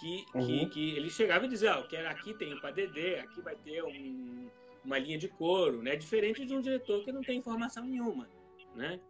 [0.00, 0.46] Que, uhum.
[0.46, 3.82] que, que, ele chegava e dizia, oh, que aqui tem um padedê, aqui vai ter
[3.82, 4.48] um,
[4.84, 5.96] uma linha de coro, né?
[5.96, 8.28] Diferente de um diretor que não tem informação nenhuma,
[8.74, 9.00] né?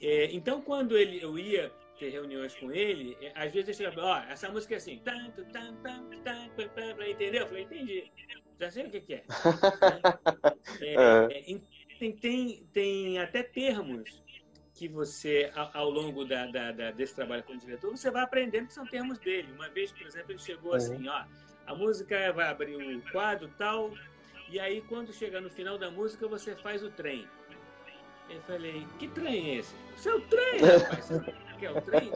[0.00, 4.02] É, então, quando ele, eu ia ter reuniões com ele, é, às vezes ele chega,
[4.02, 5.02] ó, oh, essa música é assim,
[7.08, 7.42] entendeu?
[7.42, 8.10] Eu falei, entendi,
[8.58, 9.24] já sei o que, que é.
[10.80, 11.52] é, é.
[11.52, 11.60] é
[11.98, 14.22] tem, tem, tem até termos
[14.74, 18.66] que você, ao, longo da, da, da, desse trabalho com o diretor, você vai aprendendo
[18.66, 19.50] que são termos dele.
[19.52, 20.76] Uma vez, por exemplo, ele chegou uhum.
[20.76, 21.24] assim, ó,
[21.66, 23.90] a música vai abrir um quadro tal,
[24.50, 27.26] e aí quando chegar no final da música você faz o trem.
[28.28, 29.74] Eu falei, que trem é esse?
[30.08, 31.08] O trem, rapaz
[31.56, 32.12] que é o trem?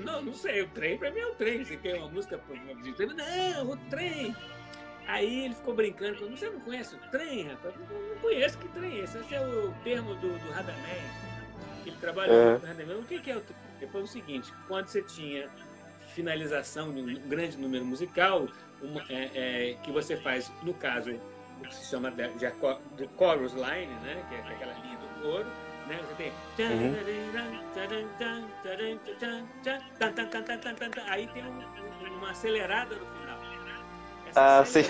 [0.00, 1.64] Não, não sei, o trem pra mim é o trem.
[1.64, 2.40] Você quer uma música
[2.82, 3.08] de trem?
[3.14, 4.36] Não, o trem.
[5.06, 7.74] Aí ele ficou brincando, falou, você não conhece o trem, rapaz?
[7.74, 9.18] Eu não conheço que trem é esse.
[9.18, 11.12] Esse é o termo do, do Radamés,
[11.82, 12.58] que ele trabalhou é.
[12.58, 12.98] no Radamés.
[12.98, 13.56] O que, que é o trem?
[13.80, 15.48] Ele falou o seguinte, quando você tinha
[16.14, 18.48] finalização de um grande número musical,
[18.82, 19.30] uma, é,
[19.70, 23.94] é, que você faz, no caso, o que se chama de, de, do chorus line,
[24.02, 25.46] né, que é aquela linha do coro,
[25.88, 26.00] né?
[26.06, 26.32] Você tem.
[31.08, 33.38] Aí tem um, uma acelerada no final.
[34.28, 34.80] Essa ah, sim.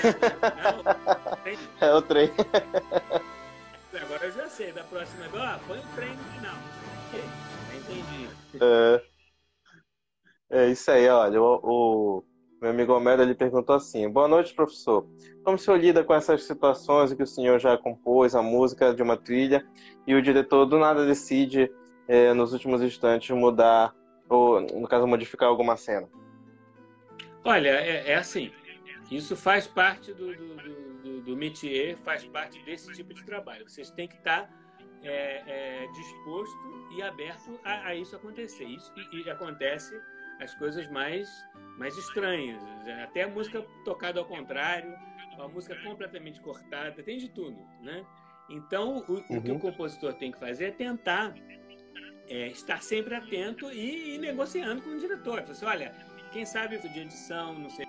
[1.80, 2.30] é o trem.
[4.00, 6.56] Agora eu já sei, da próxima vez, ó, põe o trem no final.
[7.74, 8.28] Entendi.
[8.61, 9.02] É,
[10.50, 12.24] é isso aí, olha, o, o
[12.60, 15.06] meu amigo Homero ele perguntou assim: Boa noite, professor.
[15.44, 18.92] Como o senhor lida com essas situações em que o senhor já compôs a música
[18.92, 19.64] de uma trilha
[20.06, 21.70] e o diretor do nada decide,
[22.08, 23.94] é, nos últimos instantes, mudar,
[24.28, 26.08] ou, no caso, modificar alguma cena?
[27.44, 28.50] Olha, é, é assim.
[29.10, 30.56] Isso faz parte do, do,
[31.02, 33.68] do, do, métier, faz parte desse tipo de trabalho.
[33.68, 34.50] Vocês têm que estar
[35.02, 38.64] é, é, disposto e aberto a, a, isso acontecer.
[38.64, 39.98] Isso e, e acontece
[40.40, 41.29] as coisas mais,
[41.79, 42.62] mais estranhas.
[43.03, 44.94] Até a música tocada ao contrário,
[45.38, 48.05] a música completamente cortada, tem de tudo, né?
[48.48, 49.24] Então, o, uhum.
[49.29, 49.61] o que o uhum.
[49.61, 51.35] compositor tem que fazer é tentar
[52.29, 55.40] é, estar sempre atento e, e, negociando com o diretor.
[55.40, 55.94] Assim, olha,
[56.33, 57.87] quem sabe de edição, não sei,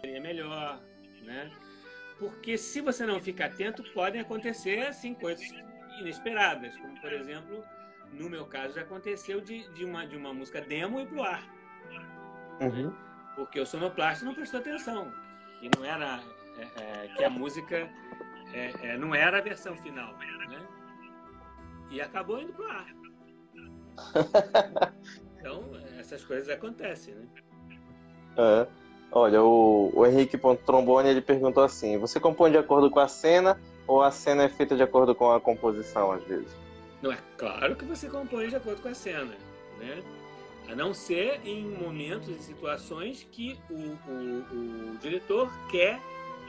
[0.00, 0.82] seria melhor,
[1.22, 1.50] né?
[2.18, 5.46] Porque se você não ficar atento, podem acontecer, assim, coisas
[6.00, 7.64] inesperadas, como, por exemplo,
[8.12, 11.44] no meu caso, já aconteceu de, de, uma, de uma música demo ir pro ar.
[12.60, 12.92] Uhum.
[13.36, 15.12] Porque o sonoplasta não prestou atenção,
[15.60, 16.20] que não era
[16.58, 17.88] é, é, que a música
[18.52, 20.14] é, é, não era a versão final,
[20.48, 20.60] né?
[21.90, 22.86] E acabou indo pro ar.
[25.38, 27.26] então essas coisas acontecem, né?
[28.36, 28.66] É.
[29.12, 30.36] Olha, o, o Henrique
[30.66, 34.48] Trombone ele perguntou assim: você compõe de acordo com a cena ou a cena é
[34.48, 36.48] feita de acordo com a composição às vezes?
[37.00, 39.36] Não é claro que você compõe de acordo com a cena,
[39.78, 40.02] né?
[40.68, 43.74] A não ser em momentos e situações que o,
[44.10, 46.00] o, o diretor quer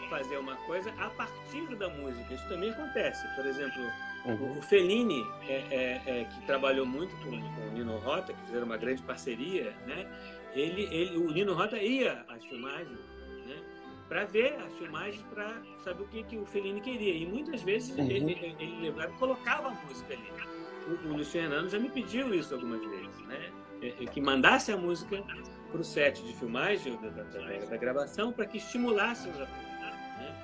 [0.10, 2.34] fazer uma coisa a partir da música.
[2.34, 3.28] Isso também acontece.
[3.36, 3.82] Por exemplo,
[4.26, 4.58] uhum.
[4.58, 8.66] o Fellini, é, é, é, que trabalhou muito com, com, o Nino Rota, que fizeram
[8.66, 10.08] uma grande parceria, né?
[10.54, 13.00] Ele, ele, o Nino Rota ia às filmagens,
[13.46, 13.58] né?
[14.08, 17.14] Para ver as filmagens, para saber o que, que o Fellini queria.
[17.14, 18.10] E muitas vezes uhum.
[18.10, 20.32] ele, ele, ele colocava a música ali.
[20.88, 23.52] O, o Fernando já me pediu isso algumas vezes, né?
[23.92, 25.24] Que mandasse a música
[25.72, 29.80] para o set de filmagem, da, da, da gravação, para que estimulasse os atores.
[29.80, 30.36] Né?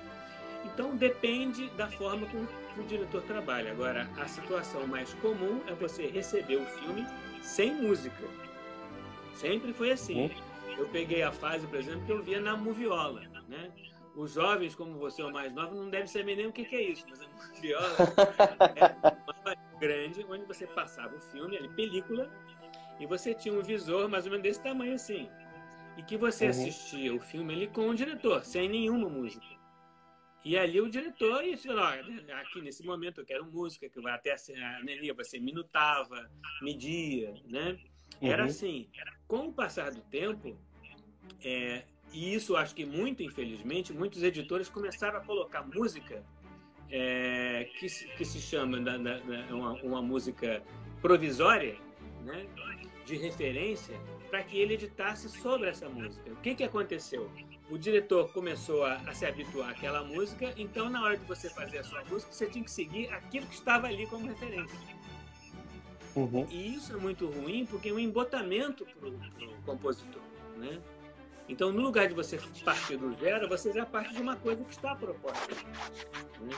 [0.66, 3.72] Então, depende da forma como o diretor trabalha.
[3.72, 7.06] Agora, a situação mais comum é você receber o filme
[7.40, 8.24] sem música.
[9.34, 10.22] Sempre foi assim.
[10.22, 10.30] Uhum.
[10.78, 13.22] Eu peguei a fase, por exemplo, que eu via na moviola.
[13.48, 13.70] Né?
[14.14, 16.82] Os jovens, como você, o mais novo, não deve saber nem o que, que é
[16.82, 17.96] isso, mas a moviola
[18.76, 22.30] é uma grande onde você passava o filme, ali, película,
[23.02, 25.28] e você tinha um visor mais ou menos desse tamanho assim.
[25.96, 26.50] E que você uhum.
[26.50, 29.44] assistia o filme ali com o diretor, sem nenhuma música.
[30.44, 31.98] E ali o diretor ia falar,
[32.40, 36.30] aqui nesse momento eu quero música, que vai até a Nelia, você minutava,
[36.62, 37.76] media, né?
[38.20, 38.48] Era uhum.
[38.48, 38.88] assim.
[39.26, 40.56] Com o passar do tempo,
[41.44, 46.24] é, e isso acho que muito infelizmente, muitos editores começaram a colocar música
[46.88, 50.62] é, que, que se chama da, da, da, uma, uma música
[51.00, 51.76] provisória,
[52.24, 52.46] né?
[53.04, 53.98] De referência
[54.30, 56.30] para que ele editasse sobre essa música.
[56.30, 57.30] O que, que aconteceu?
[57.70, 61.78] O diretor começou a, a, se habituar àquela música, então na hora de você fazer
[61.78, 64.78] a sua música, você tinha que seguir aquilo que estava ali como referência.
[66.14, 66.46] Uhum.
[66.50, 70.22] E isso é muito ruim porque é um embotamento para o compositor.
[70.56, 70.80] Né?
[71.48, 74.72] Então, no lugar de você partir do zero, você já parte de uma coisa que
[74.72, 75.54] está proposta.
[76.40, 76.56] Né?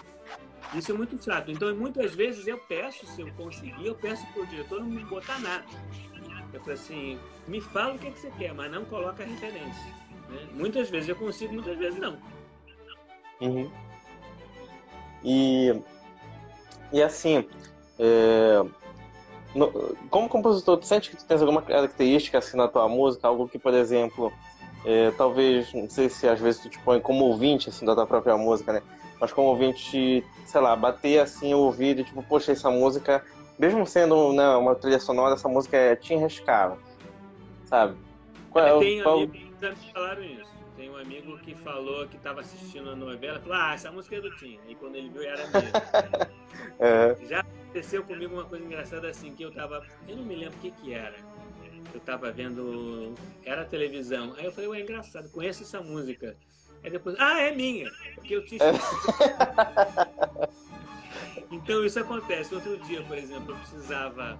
[0.74, 1.50] Isso é muito chato.
[1.50, 5.04] Então, muitas vezes eu peço, se eu conseguir, eu peço para o diretor não me
[5.04, 5.64] botar nada.
[6.54, 9.92] Eu falei assim, me fala o que, é que você quer, mas não coloca referência.
[10.28, 10.48] Né?
[10.52, 12.16] Muitas vezes eu consigo, muitas vezes não.
[13.40, 13.70] Uhum.
[15.24, 15.74] E,
[16.92, 17.44] e assim,
[17.98, 18.64] é,
[19.54, 23.48] no, como compositor, tu sente que tu tens alguma característica assim na tua música, algo
[23.48, 24.32] que, por exemplo,
[24.84, 28.06] é, talvez, não sei se às vezes tu te põe como ouvinte assim, da tua
[28.06, 28.82] própria música, né?
[29.20, 33.24] Mas como ouvinte, sei lá, bater assim o ouvido tipo, poxa, essa música
[33.58, 36.78] mesmo sendo né, uma trilha sonora, essa música é te enrescava,
[37.64, 37.96] sabe?
[38.50, 39.22] Qual, é, Tem qual...
[39.22, 40.54] amigos que falaram isso.
[40.76, 44.20] Tem um amigo que falou que estava assistindo a novela, falou, ah, essa música é
[44.20, 44.58] do Tim.
[44.66, 45.70] Aí quando ele viu, era minha.
[46.80, 47.16] é.
[47.26, 50.60] Já aconteceu comigo uma coisa engraçada assim, que eu tava, eu não me lembro o
[50.60, 51.14] que que era.
[51.92, 53.14] Eu tava vendo,
[53.44, 54.34] era televisão.
[54.36, 56.36] Aí eu falei, ué, é engraçado, conheço essa música.
[56.82, 58.60] Aí depois, ah, é minha, porque eu tinha
[61.54, 62.52] Então isso acontece.
[62.52, 64.38] Outro dia, por exemplo, eu precisava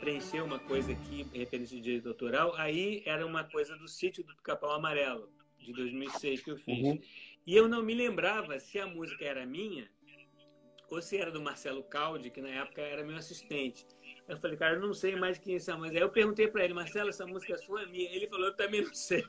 [0.00, 4.34] preencher uma coisa aqui, referente de direito autoral, aí era uma coisa do sítio do
[4.42, 6.84] Capão Amarelo, de 2006 que eu fiz.
[6.84, 7.00] Uhum.
[7.46, 9.88] E eu não me lembrava se a música era minha
[10.90, 13.86] ou se era do Marcelo Caldi, que na época era meu assistente.
[14.28, 15.96] Eu falei, cara, eu não sei mais quem é essa música.
[15.96, 18.10] Aí eu perguntei para ele, Marcelo, essa música é sua ou é minha?
[18.10, 19.24] Ele falou, eu também não sei.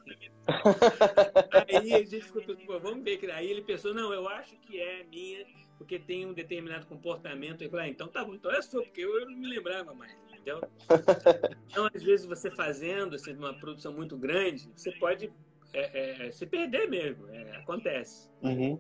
[1.69, 3.32] aí a gente ficou, vamos ver.
[3.32, 5.45] Aí ele pensou, não, eu acho que é minha
[5.77, 7.63] porque tem um determinado comportamento.
[7.63, 9.93] E falar, ah, então tá bom, então é sua, porque eu, eu não me lembrava
[9.93, 10.61] mais, entendeu?
[11.69, 15.31] Então, às vezes, você fazendo assim, uma produção muito grande, você pode
[15.73, 18.29] é, é, se perder mesmo, é, acontece.
[18.41, 18.79] Uhum.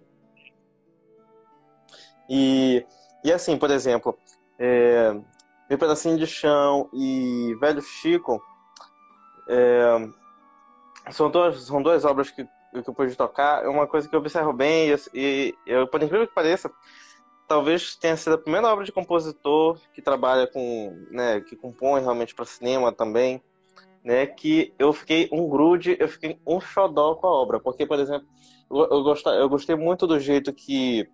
[2.29, 2.85] E,
[3.23, 4.17] e assim, por exemplo,
[4.57, 5.13] é,
[5.69, 8.41] Meu Pedacinho de Chão e Velho Chico
[9.47, 12.47] é, são, duas, são duas obras que
[12.83, 16.01] que eu pude tocar, é uma coisa que eu observo bem, e, e eu, por
[16.01, 16.71] incrível que pareça,
[17.47, 22.35] talvez tenha sido a primeira obra de compositor que trabalha com, né, que compõe realmente
[22.35, 23.41] para cinema também,
[24.03, 27.99] né, que eu fiquei um grude, eu fiquei um xodó com a obra, porque, por
[27.99, 28.27] exemplo,
[28.69, 31.09] eu, eu, gostei, eu gostei muito do jeito que,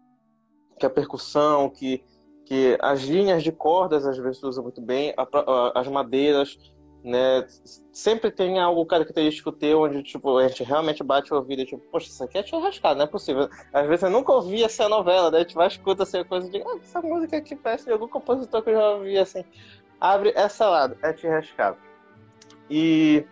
[0.79, 2.03] que a percussão, que,
[2.45, 6.57] que as linhas de cordas às vezes usam muito bem, a, a, as madeiras,
[7.03, 7.45] né?
[7.91, 11.83] Sempre tem algo característico teu onde, tipo, a gente realmente bate o ouvido e, tipo,
[11.91, 13.49] poxa, isso aqui é te arrascar, não é possível.
[13.73, 16.61] Às vezes eu nunca ouvi essa novela, daí a gente vai escuta assim, coisa de,
[16.61, 19.43] ah, essa música aqui parece de algum compositor que eu já ouvi, assim.
[19.99, 21.77] Abre essa lado, é te arrascar.
[22.69, 23.25] E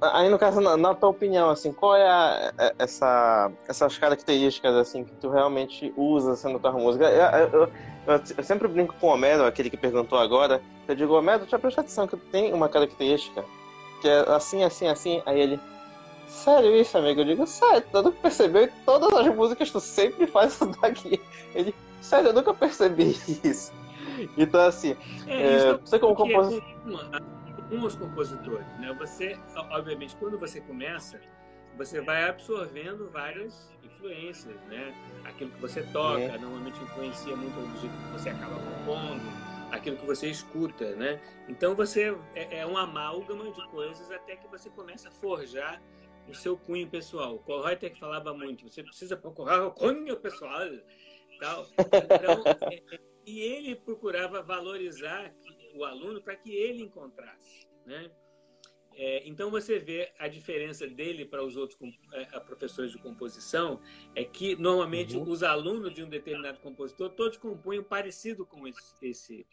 [0.00, 4.74] aí no caso, na, na, tua opinião, assim, qual é a, a, essa, essas características,
[4.74, 7.04] assim, que tu realmente usa, assim, na tua música?
[7.04, 7.62] Eu, eu,
[8.06, 11.58] eu, eu sempre brinco com o Homero, aquele que perguntou agora, eu digo, Homero, eu
[11.58, 13.44] prestar atenção que tem uma característica
[14.00, 15.22] que é assim, assim, assim.
[15.26, 15.60] Aí ele,
[16.26, 17.20] sério isso, amigo?
[17.20, 21.20] Eu digo, sério, tu nunca percebeu que todas as músicas tu sempre faz isso daqui.
[21.54, 23.72] Ele, sério, eu nunca percebi isso.
[24.36, 26.62] Então, assim, é, é, você como compositor...
[27.68, 28.92] Com os compositores, né?
[28.98, 29.38] Você,
[29.70, 31.20] obviamente, quando você começa,
[31.76, 34.94] você vai absorvendo várias influências, né?
[35.24, 36.38] Aquilo que você toca é.
[36.38, 39.22] normalmente influencia muito do jeito que você acaba compondo,
[39.72, 41.20] aquilo que você escuta, né?
[41.48, 45.82] Então você é, é um amálgama de coisas até que você começa a forjar
[46.28, 47.36] o seu cunho pessoal.
[47.36, 50.60] O Kohlreuter que falava muito, você precisa procurar o cunho pessoal,
[51.40, 51.66] tal.
[51.78, 55.32] Então, é, é, e ele procurava valorizar
[55.76, 58.10] o aluno para que ele encontrasse, né?
[58.98, 61.78] É, então você vê a diferença dele para os outros
[62.14, 63.78] é, professores de composição
[64.14, 65.28] é que normalmente uhum.
[65.28, 69.46] os alunos de um determinado compositor todos compunham parecido com esse, esse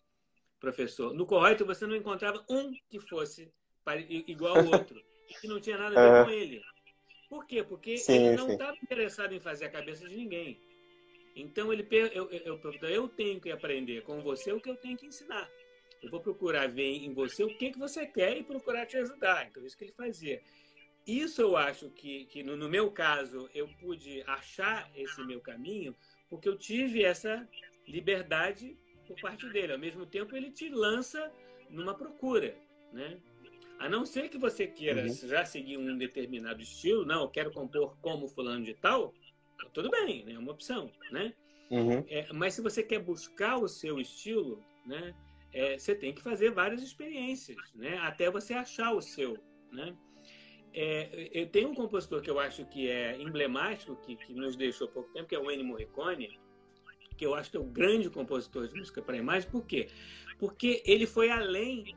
[0.61, 1.13] professor.
[1.13, 3.51] No Correito você não encontrava um que fosse
[4.28, 5.03] igual ao outro,
[5.41, 6.26] que não tinha nada a ver uhum.
[6.26, 6.61] com ele.
[7.30, 7.63] Por quê?
[7.63, 10.57] Porque sim, ele não estava interessado em fazer a cabeça de ninguém.
[11.36, 14.95] Então ele eu, eu, eu, eu tenho que aprender com você o que eu tenho
[14.95, 15.49] que ensinar.
[16.04, 19.47] Eu vou procurar ver em você o que, que você quer e procurar te ajudar.
[19.47, 20.41] Então, isso que ele fazia.
[21.08, 25.95] Isso eu acho que, que no, no meu caso, eu pude achar esse meu caminho
[26.30, 27.47] porque eu tive essa
[27.88, 28.78] liberdade
[29.08, 29.74] por parte dele.
[29.74, 31.32] Ao mesmo tempo, ele te lança
[31.70, 32.56] numa procura,
[32.91, 33.20] né?
[33.80, 35.14] A não ser que você queira uhum.
[35.14, 39.14] já seguir um determinado estilo, não, eu quero compor como fulano de tal,
[39.74, 40.34] tudo bem, né?
[40.34, 41.34] é uma opção, né?
[41.70, 42.06] Uhum.
[42.08, 45.14] É, mas se você quer buscar o seu estilo, né?
[45.54, 47.97] É, você tem que fazer várias experiências, né?
[47.99, 49.38] Até você achar o seu,
[49.72, 49.95] né?
[50.74, 54.88] É, eu tenho um compositor que eu acho que é emblemático, que, que nos deixou
[54.88, 56.39] há pouco tempo, que é o Ennio Morricone,
[57.16, 59.49] que eu acho que é o grande compositor de música para imagem.
[59.49, 59.88] Por quê?
[60.39, 61.95] Porque ele foi além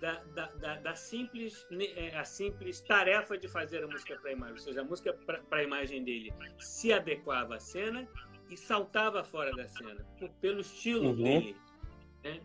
[0.00, 1.64] da, da, da, da simples,
[1.94, 4.54] é, a simples tarefa de fazer a música para imagem.
[4.54, 5.12] Ou seja, a música
[5.48, 8.08] para imagem dele se adequava à cena
[8.50, 10.04] e saltava fora da cena,
[10.40, 11.22] pelo estilo uhum.
[11.22, 11.56] dele.
[12.24, 12.40] Né?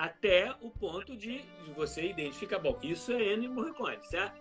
[0.00, 1.42] Até o ponto de,
[1.76, 4.40] você identificar, bom, isso é Ennio Morricone, certo?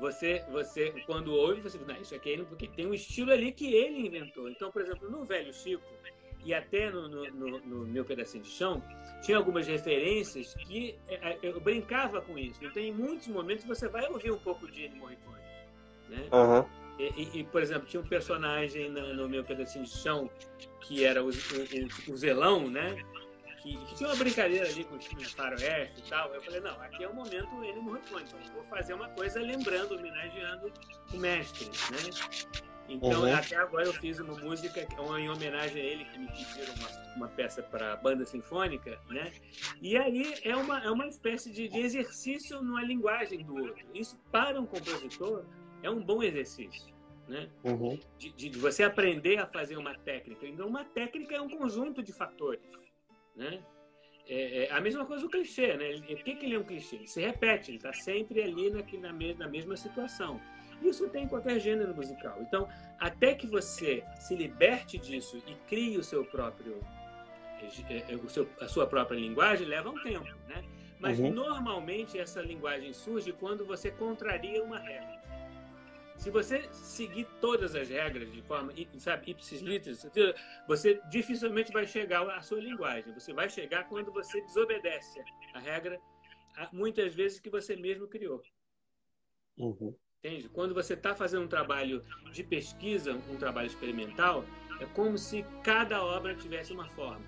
[0.00, 3.32] Você, você, quando ouve, você diz, não, isso aqui é Ennio, porque tem um estilo
[3.32, 4.48] ali que ele inventou.
[4.48, 5.84] Então, por exemplo, no Velho Chico,
[6.42, 8.82] e até no, no, no, no meu pedacinho de chão,
[9.20, 12.64] tinha algumas referências que é, é, eu brincava com isso.
[12.64, 15.42] Então, em muitos momentos, você vai ouvir um pouco de Ennio Morricone,
[16.08, 16.28] né?
[16.32, 16.82] Uhum.
[16.98, 20.30] E, e, por exemplo, tinha um personagem no, no, meu pedacinho de chão
[20.80, 22.96] que era o, o, o Zelão, né?
[23.62, 26.34] Que, que, tinha uma brincadeira ali com os filmes faroeste e tal.
[26.34, 29.94] Eu falei, não, aqui é o momento ele Morricone, então vou fazer uma coisa lembrando,
[29.94, 30.72] homenageando
[31.12, 32.62] o mestre, né?
[32.88, 33.34] Então, uhum.
[33.34, 34.86] até agora eu fiz uma música
[35.18, 39.32] em homenagem a ele, que me pediram uma, uma peça para banda sinfônica, né?
[39.80, 43.86] E aí é uma, é uma espécie de, de exercício numa linguagem do outro.
[43.94, 45.44] Isso, para um compositor,
[45.82, 46.92] é um bom exercício.
[47.28, 47.48] Né?
[47.62, 47.98] Uhum.
[48.18, 50.44] De, de, você aprender a fazer uma técnica.
[50.46, 52.60] Então, uma técnica é um conjunto de fatores.
[53.34, 53.62] Né?
[54.28, 56.00] É, é, a mesma coisa do clichê, né?
[56.06, 56.96] Por que, que ele é um clichê?
[56.96, 60.40] Ele se repete, ele está sempre ali na, na mesma situação.
[60.82, 62.38] Isso tem em qualquer gênero musical.
[62.40, 62.68] Então,
[62.98, 66.80] até que você se liberte disso e crie o seu próprio,
[67.88, 70.64] é, é, o seu, a sua própria linguagem, leva um tempo, né?
[70.98, 71.32] Mas uhum.
[71.32, 75.21] normalmente essa linguagem surge quando você contraria uma regra.
[76.22, 80.06] Se você seguir todas as regras de forma, sabe, ipsis literis,
[80.68, 83.12] você dificilmente vai chegar à sua linguagem.
[83.12, 85.20] Você vai chegar quando você desobedece
[85.52, 86.00] a regra,
[86.72, 88.40] muitas vezes que você mesmo criou.
[89.58, 89.96] Uhum.
[90.20, 90.48] Entende?
[90.48, 94.44] Quando você está fazendo um trabalho de pesquisa, um trabalho experimental,
[94.78, 97.26] é como se cada obra tivesse uma forma.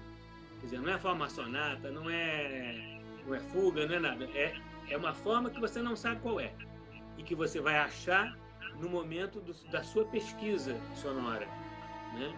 [0.61, 4.25] Quer dizer, não é forma sonata, não é, não é fuga, não é nada.
[4.27, 4.55] É,
[4.89, 6.55] é uma forma que você não sabe qual é.
[7.19, 8.44] E que você vai achar
[8.81, 11.47] no momento do, da sua pesquisa sonora,
[12.15, 12.33] né?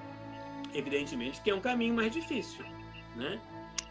[0.74, 2.64] Evidentemente que é um caminho mais difícil,
[3.14, 3.40] né?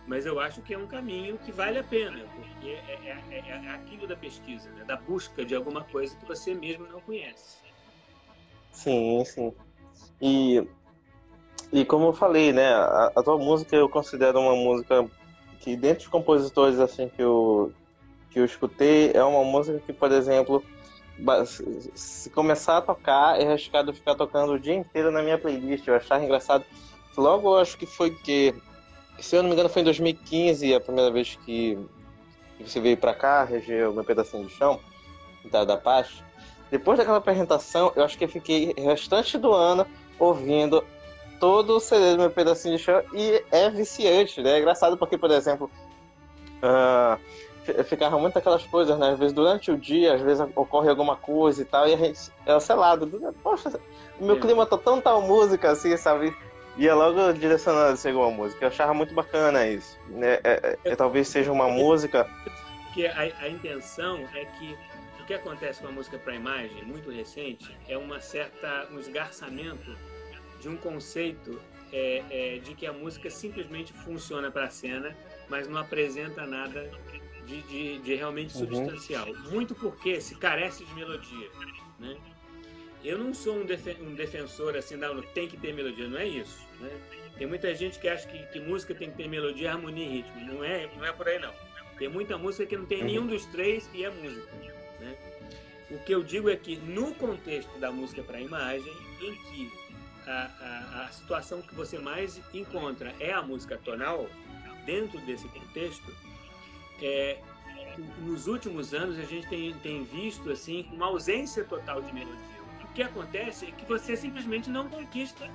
[0.07, 3.49] Mas eu acho que é um caminho que vale a pena, porque é, é, é,
[3.49, 4.83] é aquilo da pesquisa, né?
[4.85, 7.57] da busca de alguma coisa que você mesmo não conhece.
[8.71, 9.53] Sim, sim.
[10.21, 10.67] E,
[11.73, 15.09] e como eu falei, né, a, a tua música eu considero uma música
[15.59, 17.73] que, dentre os compositores assim que eu,
[18.29, 20.63] que eu escutei, é uma música que, por exemplo,
[21.95, 25.87] se começar a tocar, é arriscado ficar tocando o dia inteiro na minha playlist.
[25.87, 26.65] Eu achava engraçado.
[27.17, 28.53] Logo, eu acho que foi que,
[29.19, 31.77] se eu não me engano, foi em 2015 a primeira vez que,
[32.59, 34.79] você veio para cá, regeu meu pedacinho de chão,
[35.49, 36.23] da, da paz.
[36.69, 39.87] Depois daquela apresentação, eu acho que eu fiquei restante do ano
[40.19, 40.83] ouvindo
[41.39, 44.51] todo o CD do meu pedacinho de chão e é viciante, né?
[44.53, 45.69] É engraçado porque, por exemplo,
[46.63, 47.19] uh,
[47.83, 49.11] ficava muito aquelas coisas, né?
[49.11, 52.31] Às vezes durante o dia, às vezes ocorre alguma coisa e tal, e a gente
[52.45, 53.07] é selado.
[53.41, 53.79] Poxa,
[54.19, 56.35] o meu clima tá tão tal música assim, sabe?
[56.77, 58.65] Ia logo direcionando assim, alguma música.
[58.65, 59.97] Eu achava muito bacana isso.
[60.09, 60.39] Né?
[60.43, 62.29] É, é, é talvez seja uma música.
[62.85, 64.77] Porque a, a intenção é que
[65.21, 69.97] o que acontece com a música para imagem, muito recente, é uma certa um esgarçamento
[70.59, 71.59] de um conceito
[71.91, 75.15] é, é, de que a música simplesmente funciona para a cena,
[75.49, 76.91] mas não apresenta nada
[77.45, 78.65] de, de, de realmente uhum.
[78.65, 79.27] substancial.
[79.51, 81.49] Muito porque se carece de melodia,
[81.99, 82.17] né?
[83.03, 86.27] Eu não sou um, defen um defensor assim, não, tem que ter melodia, não é
[86.27, 86.89] isso, né?
[87.37, 90.53] Tem muita gente que acha que, que, música tem que ter melodia, harmonia e ritmo.
[90.53, 91.53] Não é, não é por aí não.
[91.97, 93.05] Tem muita música que não tem uhum.
[93.05, 94.51] nenhum dos três e é música.
[94.99, 95.15] Né?
[95.91, 98.91] O que eu digo é que no contexto da música para imagem,
[99.21, 99.71] em que
[100.25, 104.29] a, a, a situação que você mais encontra é a música tonal,
[104.85, 106.15] dentro desse contexto,
[107.01, 107.39] é,
[108.19, 112.55] nos últimos anos a gente tem, tem visto assim uma ausência total de melodia.
[112.83, 115.49] O que acontece é que você simplesmente não conquista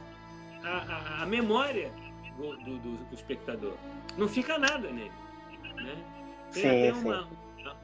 [0.62, 1.92] a, a, a memória
[2.36, 3.74] do, do, do, espectador.
[4.16, 5.12] Não fica nada nele.
[5.76, 6.04] Né?
[6.52, 7.28] Tem sim, até uma,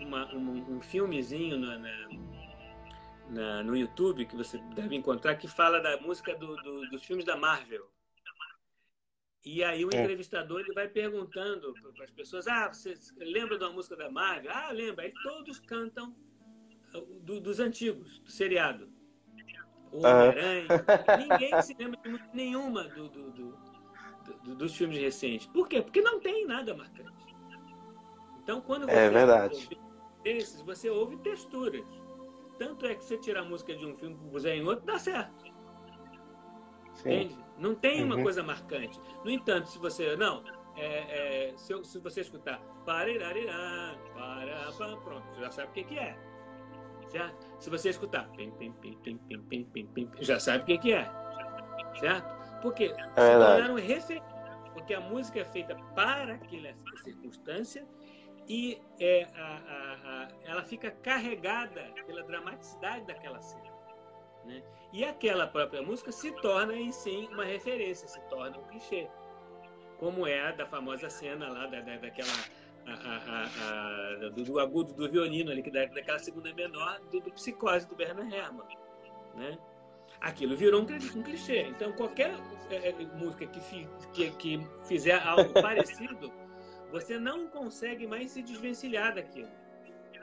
[0.01, 2.09] uma, um, um filmezinho na, na,
[3.29, 7.87] na, no YouTube que você deve encontrar que fala da música dos filmes da Marvel.
[9.47, 10.01] E aí o é.
[10.01, 14.51] entrevistador ele vai perguntando para as pessoas: Ah, você lembra de uma música da Marvel?
[14.53, 15.05] Ah, lembra.
[15.05, 16.13] Aí todos cantam
[16.93, 18.91] uh, do, dos antigos, do seriado.
[19.93, 20.67] O Homem-Aranha.
[21.31, 25.47] Ninguém se lembra de música nenhuma do, do, do, dos filmes recentes.
[25.47, 25.81] Por quê?
[25.81, 27.37] Porque não tem nada marcante.
[28.43, 29.55] Então, quando é você é verdade.
[29.55, 29.79] ouve
[30.25, 31.87] esses, você ouve texturas.
[32.59, 34.99] Tanto é que você tirar a música de um filme e puser em outro, dá
[34.99, 35.56] certo.
[37.01, 37.39] Entende?
[37.59, 38.07] Não tem uhum.
[38.07, 39.01] uma coisa marcante.
[39.25, 40.17] No entanto, se você.
[40.17, 40.43] Não,
[40.77, 43.11] é, é, se, eu, se, você escutar para,
[44.15, 46.17] para, pronto, você já sabe o que, que é.
[47.09, 47.47] Certo?
[47.59, 50.79] Se você escutar pim, pim, pim, pim, pim, pim, pim, pim já sabe o que,
[50.79, 51.11] que é.
[51.99, 52.61] Certo?
[52.61, 54.23] Porque é.
[54.75, 57.87] Porque a música é feita para aquela circunstância
[58.49, 63.76] e é, a, a, a, ela fica carregada pela dramaticidade daquela cena.
[64.47, 64.63] Né?
[64.93, 69.09] E aquela própria música se torna em si uma referência, se torna um clichê.
[69.99, 72.29] Como é a da famosa cena lá, da, da daquela.
[72.87, 77.19] A, a, a, do, do, agudo do violino ali, que da, daquela segunda menor do,
[77.19, 78.65] do psicose do Bernard Herrmann.
[79.35, 79.59] Né?
[80.21, 81.63] Aquilo virou um, um clichê.
[81.63, 82.33] Então, qualquer
[82.71, 86.33] é, é, música que, fi, que, que fizer algo parecido,
[86.93, 89.51] você não consegue mais se desvencilhar daquilo.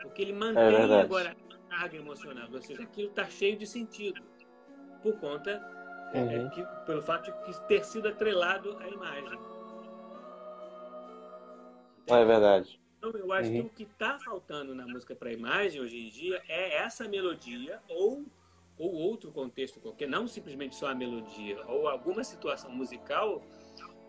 [0.02, 1.36] Porque ele mantém é agora
[1.74, 4.22] carga emocional, ou seja, aquilo está cheio de sentido,
[5.02, 5.52] por conta,
[6.14, 6.48] é, uhum.
[6.48, 9.40] é, que, pelo fato de ter sido atrelado à imagem.
[12.02, 12.22] Entendeu?
[12.22, 12.80] É verdade.
[12.98, 13.56] Então, eu acho uhum.
[13.56, 17.82] que o que está faltando na música para imagem hoje em dia é essa melodia
[17.90, 18.24] ou,
[18.78, 23.42] ou outro contexto qualquer, não simplesmente só a melodia, ou alguma situação musical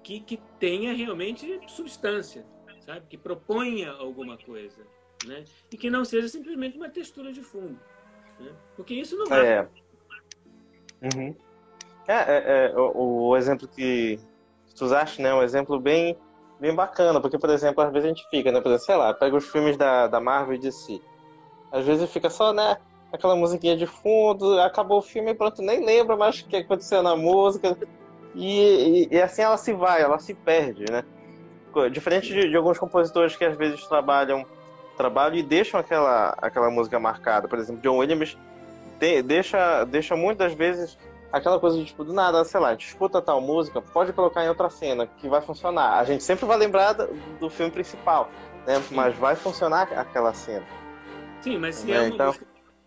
[0.03, 2.47] que, que tenha realmente substância,
[2.81, 3.07] sabe?
[3.09, 4.87] Que proponha alguma coisa
[5.27, 5.45] né?
[5.71, 7.79] E que não seja simplesmente uma textura de fundo,
[8.39, 8.53] né?
[8.77, 9.47] Porque isso não vai.
[9.47, 9.69] É.
[11.03, 11.35] Uhum.
[12.07, 14.19] É, é, é o, o, exemplo que
[14.77, 15.35] tu usaste, né?
[15.35, 16.17] Um exemplo bem,
[16.61, 18.61] bem bacana, porque, por exemplo, às vezes a gente fica, né?
[18.61, 21.01] Por exemplo, sei lá, pega os filmes da, da Marvel e DC.
[21.73, 22.77] Às vezes fica só, né?
[23.13, 27.03] Aquela musiquinha de fundo, acabou o filme e pronto, nem lembra mais o que aconteceu
[27.03, 27.77] na música.
[28.35, 31.05] E, e, e, assim ela se vai, ela se perde, né?
[31.91, 34.45] Diferente de, de alguns compositores que às vezes trabalham
[34.95, 37.49] trabalho e deixam aquela, aquela música marcada.
[37.49, 38.37] Por exemplo, John Williams
[38.99, 40.99] te, deixa, deixa muitas vezes
[41.33, 44.45] aquela coisa de tipo, do nada, sei lá, a gente escuta tal música, pode colocar
[44.45, 45.99] em outra cena que vai funcionar.
[45.99, 47.09] A gente sempre vai lembrar do,
[47.41, 48.31] do filme principal,
[48.67, 48.83] né?
[48.91, 50.67] Mas vai funcionar aquela cena.
[51.41, 52.27] Sim, mas se é, é uma então...
[52.29, 52.47] música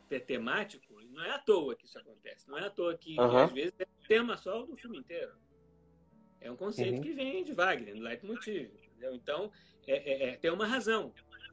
[0.10, 2.48] é temático, não é à toa que isso acontece.
[2.50, 3.38] Não é à toa que, uhum.
[3.38, 5.32] às vezes, é tema só do filme inteiro.
[6.40, 7.02] É um conceito uhum.
[7.02, 8.70] que vem de Wagner, do leitmotiv.
[8.98, 9.16] Entendeu?
[9.16, 9.52] Então,
[9.88, 11.12] é, é, é, tem uma razão.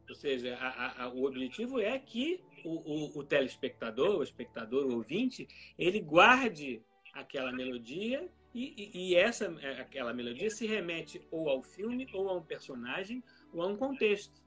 [0.08, 4.96] Ou seja, a, a, o objetivo é que o, o, o, telespectador, o espectador, o
[4.96, 5.48] ouvinte,
[5.78, 6.82] ele guarde
[7.12, 12.28] aquela melodia e, e, e, essa é, aquela melodia se remete ou ao filme, ou
[12.28, 14.44] a um personagem, ou a um contexto.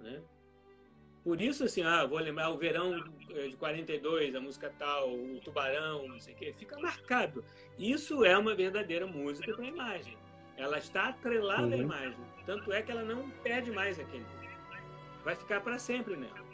[0.00, 0.22] Né?
[1.26, 6.06] Por isso, assim, ah, vou lembrar o verão de 42, a música tal, o tubarão,
[6.06, 7.44] não sei o quê, fica marcado.
[7.76, 10.16] Isso é uma verdadeira música para a imagem.
[10.56, 11.72] Ela está atrelada uhum.
[11.72, 12.24] à imagem.
[12.44, 14.24] Tanto é que ela não perde mais aquele
[15.26, 16.46] vai ficar para sempre nela.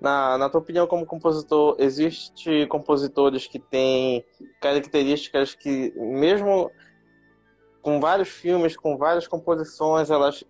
[0.00, 4.24] Na, na tua opinião, como compositor, existe compositores que têm
[4.60, 6.70] características que, mesmo
[7.82, 10.44] com vários filmes, com várias composições, elas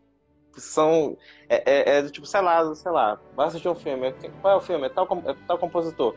[0.55, 1.17] são.
[1.49, 4.13] É, é, é do tipo, sei lá, sei lá, vai assistir um filme.
[4.43, 4.87] Qual é o filme?
[4.87, 6.15] É tal, é tal compositor.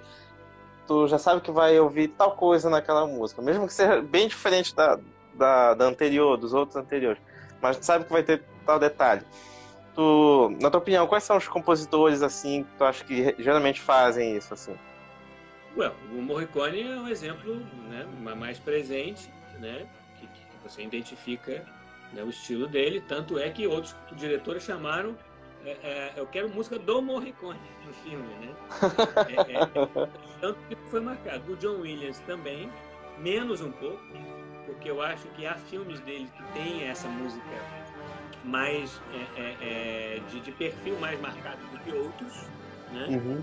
[0.86, 4.76] Tu já sabe que vai ouvir tal coisa naquela música, mesmo que seja bem diferente
[4.76, 5.00] da,
[5.34, 7.22] da, da anterior, dos outros anteriores.
[7.62, 9.26] Mas tu sabe que vai ter tal detalhe.
[9.96, 14.36] Tu, na tua opinião, quais são os compositores assim que tu acha que geralmente fazem
[14.36, 14.76] isso assim?
[15.76, 17.56] Well, o Morricone é um exemplo
[17.90, 19.30] né, mais presente,
[19.60, 19.88] né,
[20.20, 21.66] que, que você identifica
[22.14, 25.18] né, o estilo dele, tanto é que outros diretores chamaram
[25.66, 28.56] é, é, eu quero música do Morricone no filme, né?
[29.28, 30.08] É, é,
[30.40, 31.52] tanto que foi marcado.
[31.52, 32.72] O John Williams também,
[33.18, 34.00] menos um pouco,
[34.68, 37.42] porque eu acho que há filmes dele que tem essa música
[38.46, 42.34] mais é, é, é, de, de, perfil mais marcado do que outros,
[42.92, 43.08] né?
[43.10, 43.42] Uhum.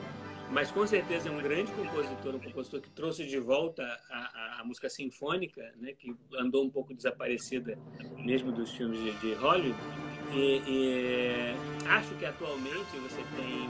[0.51, 4.61] Mas com certeza é um grande compositor, um compositor que trouxe de volta a, a,
[4.61, 5.93] a música sinfônica, né?
[5.99, 7.79] Que andou um pouco desaparecida
[8.19, 9.79] mesmo dos filmes de, de Hollywood.
[10.35, 11.55] E, e,
[11.89, 13.69] acho que atualmente você tem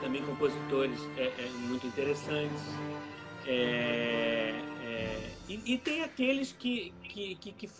[0.00, 2.62] também compositores é, é, muito interessantes.
[5.48, 7.70] É, é, e, e, tem aqueles que, que, que, que,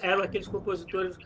[0.00, 1.16] eram aqueles compositores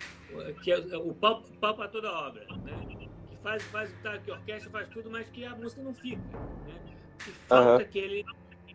[0.63, 3.09] que é o pau, pau para toda obra, né?
[3.29, 6.23] Que faz, faz tá, que orquestra faz tudo, mas que a música não fica,
[6.67, 6.75] né?
[7.19, 7.77] Que falta uhum.
[7.77, 8.25] aquele,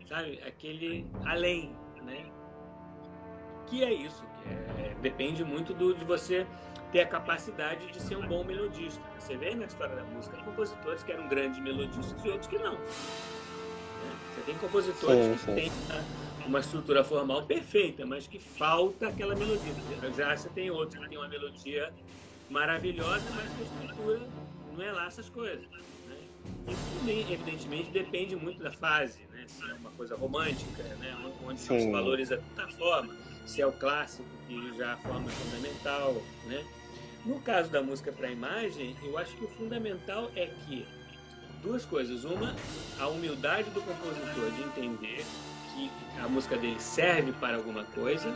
[0.08, 2.26] sabe, aquele além, né?
[3.68, 4.50] Que é isso, que
[4.82, 6.46] é, depende muito do, de você
[6.92, 9.02] ter a capacidade de ser um bom melodista.
[9.18, 12.74] Você vê na história da música compositores que eram grandes melodistas e outros que não.
[12.74, 12.90] Né?
[14.36, 15.56] Você tem compositores sim, que sim.
[15.56, 15.72] têm
[16.52, 19.74] uma estrutura formal perfeita, mas que falta aquela melodia.
[20.16, 21.94] Já você tem outros que têm uma melodia
[22.50, 24.28] maravilhosa, mas a estrutura
[24.74, 25.66] não é lá essas coisas.
[26.08, 26.18] Né?
[26.68, 29.46] Isso também, evidentemente, depende muito da fase, né?
[29.48, 31.18] se é uma coisa romântica, né?
[31.46, 36.22] onde se valoriza a forma, se é o clássico, que já é a forma fundamental,
[36.48, 36.66] né?
[37.24, 40.86] No caso da música para imagem, eu acho que o fundamental é que
[41.62, 42.24] duas coisas.
[42.24, 42.56] Uma,
[43.00, 45.24] a humildade do compositor de entender
[45.74, 48.32] que a música dele serve para alguma coisa,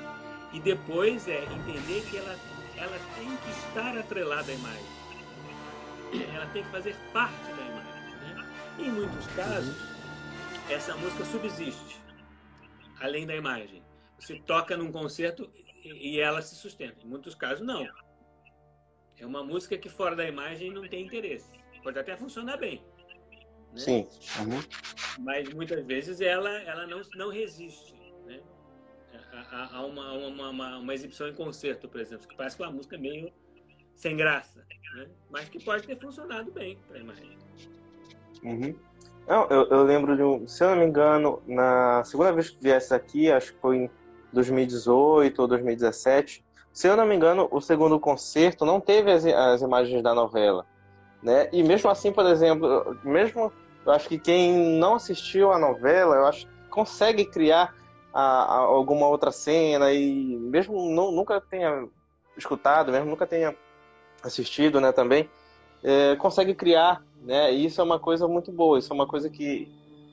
[0.54, 2.36] e depois é entender que ela,
[2.78, 4.86] ela tem que estar atrelada à imagem.
[6.34, 8.12] Ela tem que fazer parte da imagem.
[8.20, 8.50] Né?
[8.80, 9.76] Em muitos casos,
[10.70, 12.00] essa música subsiste,
[13.00, 13.84] além da imagem.
[14.18, 15.52] Você toca num concerto
[15.84, 17.04] e ela se sustenta.
[17.04, 17.86] Em muitos casos, não.
[19.18, 21.52] É uma música que fora da imagem não tem interesse.
[21.84, 22.84] Pode até funcionar bem.
[23.76, 23.82] Né?
[23.82, 24.08] Sim.
[24.40, 24.62] Uhum.
[25.20, 27.94] Mas muitas vezes ela, ela não, não resiste.
[28.26, 28.40] Né?
[29.52, 32.98] A, a, uma, uma, uma, uma, exibição em concerto, por exemplo, que parece uma música
[32.98, 33.32] meio
[33.94, 34.66] sem graça,
[34.96, 35.08] né?
[35.30, 37.38] mas que pode ter funcionado bem para a imagem.
[38.44, 38.76] Uhum.
[39.28, 42.62] Não, eu, eu lembro de um, se eu não me engano, na segunda vez que
[42.62, 43.90] viesse aqui, acho que foi em
[44.32, 49.62] 2018 ou 2017, se eu não me engano, o segundo concerto não teve as, as
[49.62, 50.66] imagens da novela,
[51.24, 51.50] né?
[51.52, 53.52] E mesmo assim, por exemplo, mesmo
[53.86, 57.74] eu acho que quem não assistiu a novela, eu acho consegue criar
[58.14, 61.88] a, a, alguma outra cena e mesmo nunca tenha
[62.38, 63.56] escutado, mesmo nunca tenha
[64.22, 65.30] assistido, né, também,
[65.82, 67.54] é, consegue criar, né?
[67.54, 69.72] E isso é uma coisa muito boa, isso é uma coisa que,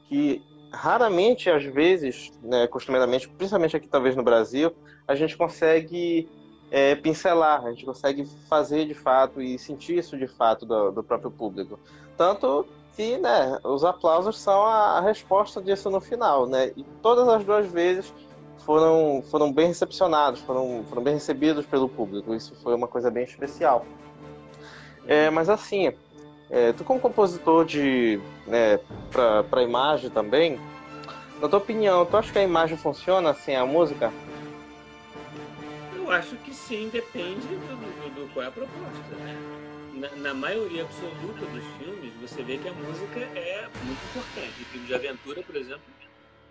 [0.09, 4.73] que raramente, às vezes, né, costumeiramente, principalmente aqui talvez no Brasil,
[5.09, 6.29] a gente consegue
[6.71, 11.03] é, pincelar, a gente consegue fazer de fato e sentir isso de fato do, do
[11.03, 11.79] próprio público.
[12.17, 12.67] Tanto
[12.97, 16.73] que né, os aplausos são a, resposta disso no final, né?
[16.77, 18.13] E todas as duas vezes
[18.59, 22.35] foram, foram bem recepcionados, foram, foram bem recebidos pelo público.
[22.35, 23.87] Isso foi uma coisa bem especial.
[25.07, 25.93] É, mas assim,
[26.51, 28.79] é, tu como compositor de né,
[29.11, 30.61] para imagem também,
[31.41, 34.13] na tua opinião, tu acha que a imagem funciona sem a música?
[36.13, 39.52] acho que sim, depende do, do, do qual é a proposta, né?
[39.93, 44.61] Na, na, maioria absoluta dos filmes, você vê que a música é muito importante.
[44.61, 45.85] Em filme de aventura, por exemplo,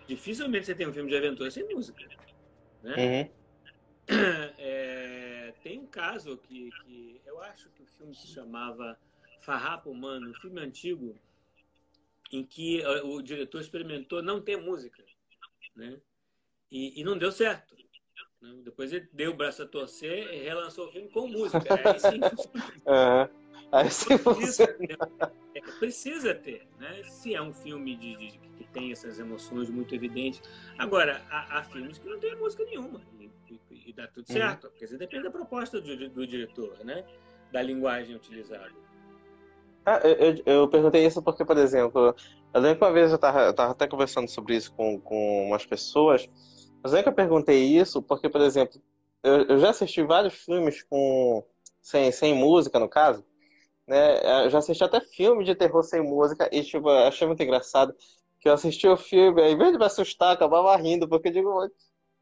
[0.06, 2.08] dificilmente você tem um filme de aventura sem música,
[2.82, 2.94] né?
[2.96, 3.30] Uhum.
[4.58, 8.98] É, tem um caso que, que eu acho que o filme se chamava
[9.40, 11.16] Farrapo Humano, um filme antigo,
[12.30, 15.04] em que o diretor experimentou não ter música,
[15.76, 16.00] né?
[16.70, 17.76] E, e não deu certo.
[18.42, 18.54] Né?
[18.64, 21.62] Depois ele deu o braço a torcer e relançou o filme com música.
[21.70, 22.20] Aí sim
[22.86, 23.42] uhum.
[23.70, 24.98] Aí sim precisa, ter,
[25.54, 27.02] é, precisa ter, né?
[27.04, 30.42] Se é um filme de, de, que tem essas emoções muito evidentes.
[30.76, 34.34] Agora, há, há filmes que não tem música nenhuma e, e, e dá tudo uhum.
[34.34, 37.04] certo, porque isso depende da proposta do, do diretor, né?
[37.50, 38.72] Da linguagem utilizada.
[39.86, 42.14] Ah, eu, eu, perguntei isso porque, por exemplo,
[42.54, 46.28] eu lembro que uma vez eu estava até conversando sobre isso com, com umas pessoas
[46.82, 48.80] mas é que eu perguntei isso porque, por exemplo,
[49.22, 51.44] eu, eu já assisti vários filmes com
[51.80, 53.24] sem, sem música, no caso.
[53.86, 54.44] Né?
[54.44, 57.94] Eu já assisti até filme de terror sem música e, tipo, achei muito engraçado
[58.40, 61.70] que eu assisti o filme, ao invés de me assustar, acabava rindo, porque eu digo,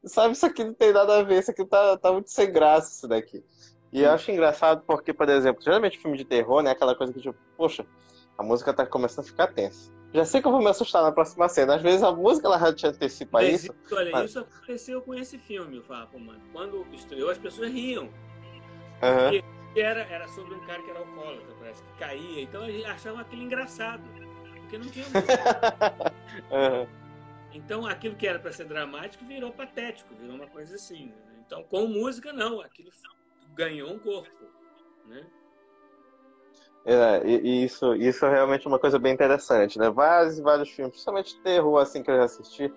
[0.05, 2.91] sabe, isso aqui não tem nada a ver, isso aqui tá, tá muito sem graça,
[2.91, 3.43] isso daqui.
[3.91, 6.71] E eu acho engraçado porque, por exemplo, geralmente filme de terror, né?
[6.71, 7.85] Aquela coisa que, tipo, poxa,
[8.41, 9.91] a música tá começando a ficar tensa.
[10.13, 11.75] Já sei que eu vou me assustar na próxima cena.
[11.75, 13.73] Às vezes a música ela já te antecipa isso.
[13.91, 14.31] Olha, mas...
[14.31, 16.41] isso aconteceu com esse filme, o Papo, mano.
[16.51, 18.05] Quando estreou, as pessoas riam.
[18.05, 19.41] Uhum.
[19.73, 22.41] Era, era sobre um cara que era alcoólatra, parece que caía.
[22.41, 24.03] Então eles achavam aquilo engraçado.
[24.59, 26.13] Porque não tinha música.
[26.51, 26.87] uhum.
[27.53, 31.05] Então aquilo que era para ser dramático virou patético, virou uma coisa assim.
[31.05, 31.43] Né?
[31.45, 32.59] Então com música, não.
[32.59, 32.89] Aquilo
[33.55, 34.45] ganhou um corpo.
[35.07, 35.25] Né?
[36.83, 39.89] É, e isso, isso é realmente uma coisa bem interessante, né?
[39.89, 42.73] Vários e vários filmes, principalmente terror, assim, que eu já assisti,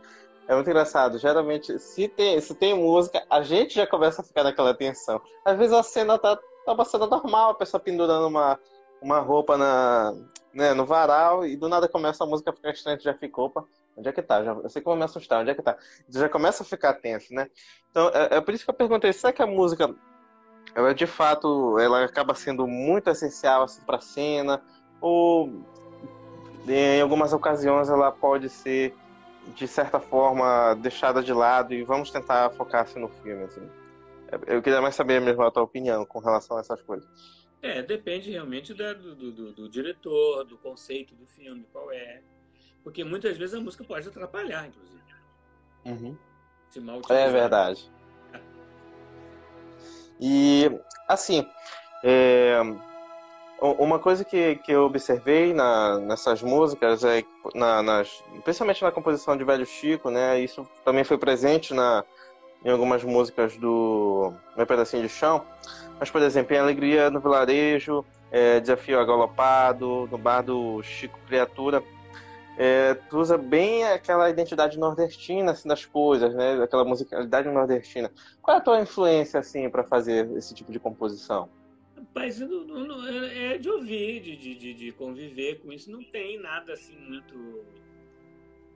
[0.47, 1.19] é muito engraçado.
[1.19, 5.21] Geralmente, se tem, se tem música, a gente já começa a ficar naquela tensão.
[5.45, 8.59] Às vezes a cena tá, tá uma cena normal, a pessoa pendurando uma,
[9.01, 10.15] uma roupa na,
[10.53, 13.65] né, no varal, e do nada começa a música ficar estranha, já fica, opa,
[13.97, 14.45] onde é que tá?
[14.45, 15.79] Já, eu sei que vou me assustar, onde é que tá?
[16.11, 17.49] Já começa a ficar tenso, né?
[17.91, 19.95] Então, é, é por isso que eu perguntei, será que a música
[20.75, 24.63] ela de fato ela acaba sendo muito essencial assim, para a cena
[25.01, 25.63] ou
[26.67, 28.95] em algumas ocasiões ela pode ser
[29.55, 33.69] de certa forma deixada de lado e vamos tentar focar assim, no filme assim.
[34.47, 37.07] eu queria mais saber mesmo a tua opinião com relação a essas coisas.
[37.61, 42.23] É depende realmente do, do, do, do diretor do conceito do filme qual é.
[42.83, 44.95] Porque muitas vezes a música pode atrapalhar inclusive.
[45.87, 46.17] Uhum.
[46.71, 47.93] se mal é verdade
[50.21, 50.71] e,
[51.09, 51.47] assim,
[52.03, 52.61] é,
[53.61, 59.37] uma coisa que, que eu observei na, nessas músicas, é, na, nas, principalmente na composição
[59.37, 62.05] de Velho Chico, né, isso também foi presente na,
[62.65, 65.45] em algumas músicas do Meu Pedacinho de Chão,
[65.99, 71.83] mas, por exemplo, em Alegria no Vilarejo, é, Desafio Agalopado, no bar do Chico Criatura,
[72.57, 76.63] é, tu usa bem aquela identidade nordestina assim, das coisas, né?
[76.63, 78.11] Aquela musicalidade nordestina.
[78.41, 81.49] Qual é a tua influência assim para fazer esse tipo de composição?
[81.97, 85.91] Rapaz, não, não, é, é de ouvir, de, de, de, conviver com isso.
[85.91, 87.65] Não tem nada assim muito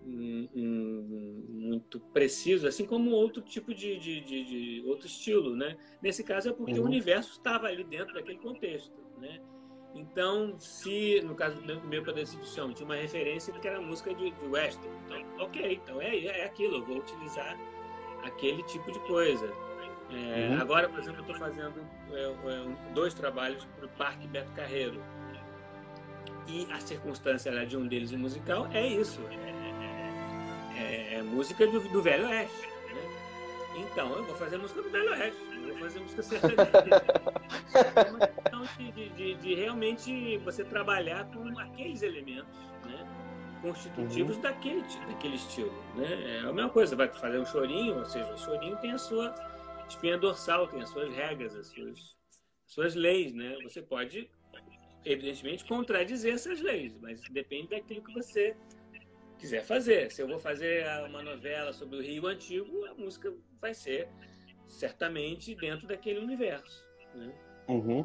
[0.04, 5.76] hum, hum, muito preciso, assim como outro tipo de, de, de, de outro estilo, né?
[6.02, 6.82] Nesse caso é porque uhum.
[6.82, 9.40] o universo estava ali dentro daquele contexto, né?
[9.94, 14.30] Então, se no caso do meu para decidição tinha uma referência que era música de,
[14.30, 17.58] de western, então, ok, então é, é aquilo, eu vou utilizar
[18.22, 19.52] aquele tipo de coisa.
[20.10, 20.60] É, uhum.
[20.60, 25.02] Agora, por exemplo, eu estou fazendo é, é, dois trabalhos para o Parque Beto Carreiro.
[26.46, 29.20] E a circunstância lá de um deles, o musical, é isso.
[29.30, 32.77] É, é, é música do, do Velho Oeste.
[33.78, 36.62] Então, eu vou fazer música do Velho Oeste, não vou fazer música sertaneja.
[37.96, 43.06] é uma questão de, de, de, realmente você trabalhar com aqueles elementos, né?
[43.62, 44.42] constitutivos uhum.
[44.42, 45.72] daquele, daquele estilo.
[45.94, 46.38] Né?
[46.38, 49.34] É a mesma coisa, vai fazer um chorinho, ou seja, o chorinho tem a sua
[49.88, 52.16] espinha dorsal, tem as suas regras, as suas,
[52.66, 53.32] as suas leis.
[53.32, 53.56] Né?
[53.62, 54.28] Você pode,
[55.04, 58.56] evidentemente, contradizer essas leis, mas depende daquilo que você
[59.38, 60.10] quiser fazer.
[60.10, 64.08] Se eu vou fazer uma novela sobre o Rio Antigo, a música vai ser
[64.66, 66.84] certamente dentro daquele universo.
[67.14, 67.32] Né?
[67.68, 68.04] Uhum.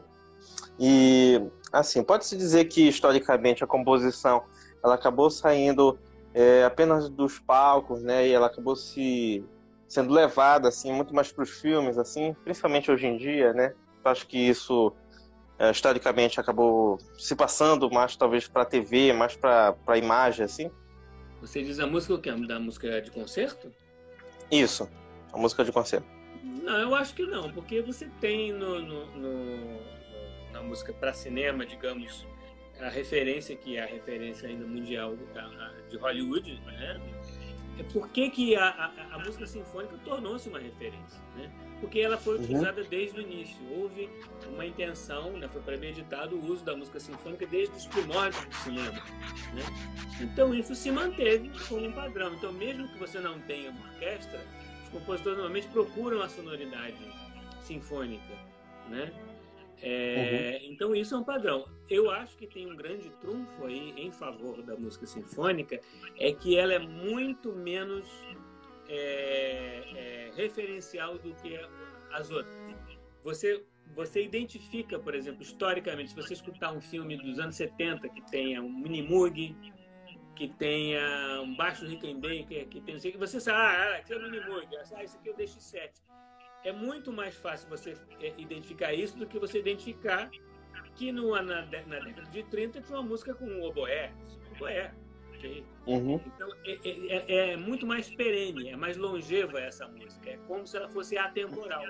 [0.80, 4.44] E, assim, pode-se dizer que, historicamente, a composição
[4.84, 5.98] ela acabou saindo
[6.34, 8.28] é, apenas dos palcos, né?
[8.28, 9.44] E ela acabou se
[9.88, 13.74] sendo levada, assim, muito mais para os filmes, assim, principalmente hoje em dia, né?
[14.04, 14.92] Eu acho que isso,
[15.60, 20.72] é, historicamente, acabou se passando mais, talvez, para a TV, mais para a imagem, assim.
[21.44, 22.32] Você diz a música o quê?
[22.32, 23.70] Da música de concerto?
[24.50, 24.90] Isso,
[25.34, 26.08] a música de concerto.
[26.42, 29.82] Não, eu acho que não, porque você tem no, no, no
[30.54, 32.26] na música para cinema, digamos,
[32.80, 35.18] a referência que é a referência ainda mundial
[35.90, 37.02] de Hollywood, né?
[37.80, 41.52] É por que, que a, a, a música sinfônica tornou-se uma referência, né?
[41.80, 42.44] Porque ela foi uhum.
[42.44, 42.88] utilizada uhum.
[42.88, 43.58] desde o início.
[43.72, 44.10] Houve
[44.48, 45.48] uma intenção, né?
[45.48, 49.04] foi premeditado o uso da música sinfônica desde os primórdios do cinema,
[49.54, 49.64] né?
[50.22, 52.34] Então isso se manteve como um padrão.
[52.36, 54.40] Então mesmo que você não tenha uma orquestra,
[54.84, 56.98] os compositores normalmente procuram a sonoridade
[57.64, 58.34] sinfônica,
[58.90, 59.12] né?
[59.86, 60.72] É, uhum.
[60.72, 61.68] Então isso é um padrão.
[61.90, 65.80] Eu acho que tem um grande trunfo aí em favor da música sinfônica,
[66.18, 68.08] é que ela é muito menos
[68.88, 71.60] é, é, referencial do que
[72.14, 72.56] as outras.
[73.24, 73.64] Você
[73.96, 78.60] você identifica, por exemplo, historicamente, se você escutar um filme dos anos 70 que tenha
[78.60, 79.56] um mini Moog,
[80.36, 84.68] que tenha um baixo Rickenbacker, que que você sabe, ah, aqui é o mini Moog,
[84.78, 86.02] ah, esse aqui eu deixo 7
[86.64, 90.30] é muito mais fácil você é, identificar isso do que você identificar
[90.96, 94.12] que na, na década de 30 tinha uma música com o oboé.
[94.56, 94.94] Oboé.
[95.36, 95.66] Okay?
[95.88, 96.20] Uhum.
[96.26, 100.30] Então é, é, é, é, muito mais perene, é mais longeva essa música.
[100.30, 101.84] É como se ela fosse atemporal.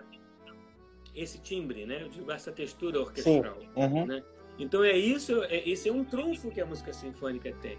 [1.15, 2.09] esse timbre, né?
[2.29, 3.59] Essa textura orquestral.
[3.75, 4.05] Uhum.
[4.05, 4.23] Né?
[4.57, 7.77] Então é isso, é, esse é um trunfo que a música sinfônica tem,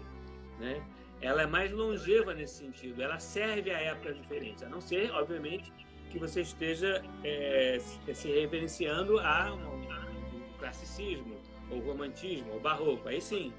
[0.59, 0.85] né?
[1.21, 5.71] Ela é mais longeva nesse sentido, ela serve a épocas diferentes, a não ser, obviamente,
[6.15, 7.77] que você esteja é,
[8.13, 11.35] se referenciando a um, classicismo,
[11.69, 13.51] ou romantismo, ou barroco, aí sim.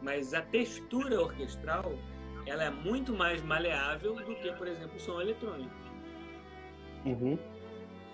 [0.00, 1.92] Mas a textura orquestral,
[2.46, 5.70] ela é muito mais maleável do que, por exemplo, o som eletrônico.
[7.04, 7.38] Uhum.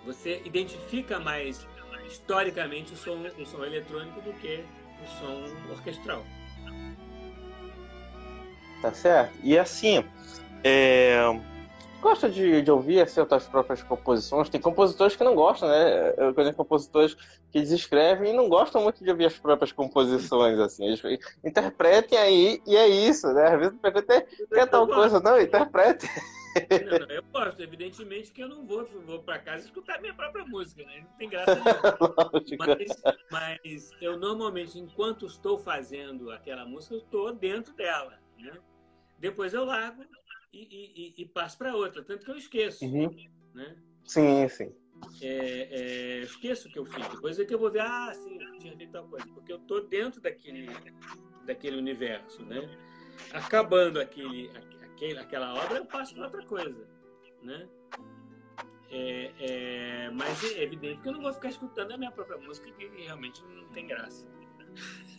[0.05, 1.65] Você identifica mais
[2.09, 4.65] historicamente o som, o som eletrônico do que
[5.05, 6.25] o som orquestral.
[8.83, 9.39] Tá certo.
[9.45, 10.05] E assim,
[10.65, 11.21] é...
[12.01, 14.49] gosta de, de ouvir as suas próprias composições?
[14.49, 16.15] Tem compositores que não gostam, né?
[16.17, 17.15] Eu conheço compositores
[17.51, 20.87] que eles escrevem e não gostam muito de ouvir as próprias composições, assim.
[20.87, 21.03] Eles
[21.45, 23.55] interpretem aí e é isso, né?
[23.55, 25.21] Às vezes pergunta, quer tal coisa?
[25.21, 26.07] Não, interprete.
[26.91, 30.45] Não, não, eu gosto, evidentemente que eu não vou, vou para casa escutar minha própria
[30.45, 31.01] música, né?
[31.01, 32.31] Não tem graça nenhuma.
[33.31, 38.53] mas, mas eu normalmente, enquanto estou fazendo aquela música, eu estou dentro dela, né?
[39.19, 40.05] Depois eu largo
[40.53, 43.15] e, e, e passo para outra, tanto que eu esqueço, uhum.
[43.55, 43.77] né?
[44.05, 44.75] Sim, sim.
[45.21, 47.07] É, é, esqueço o que eu fiz.
[47.09, 49.59] Depois é que eu vou ver, ah, sim, eu tinha feito tal coisa, porque eu
[49.59, 50.69] estou dentro daquele,
[51.45, 52.69] daquele universo, né?
[53.33, 54.51] Acabando aquele,
[54.83, 56.89] aquele, aquela obra, eu passo para outra coisa,
[57.43, 57.69] né?
[58.91, 62.71] É, é, mas é evidente que eu não vou ficar escutando a minha própria música,
[62.73, 64.27] que realmente não tem graça.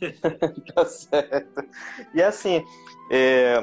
[0.73, 1.69] tá certo.
[2.13, 2.63] E assim,
[3.11, 3.59] é,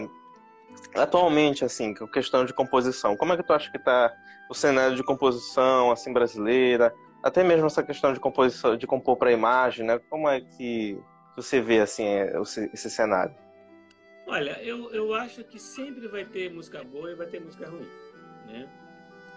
[0.94, 4.14] atualmente, assim, questão de composição, como é que tu acha que está
[4.48, 6.94] o cenário de composição, assim, brasileira?
[7.22, 9.98] Até mesmo essa questão de composição, de compor para imagem, né?
[10.10, 10.98] Como é que
[11.34, 12.06] você vê, assim,
[12.40, 13.34] esse, esse cenário?
[14.26, 17.88] Olha, eu, eu acho que sempre vai ter música boa e vai ter música ruim,
[18.46, 18.68] né?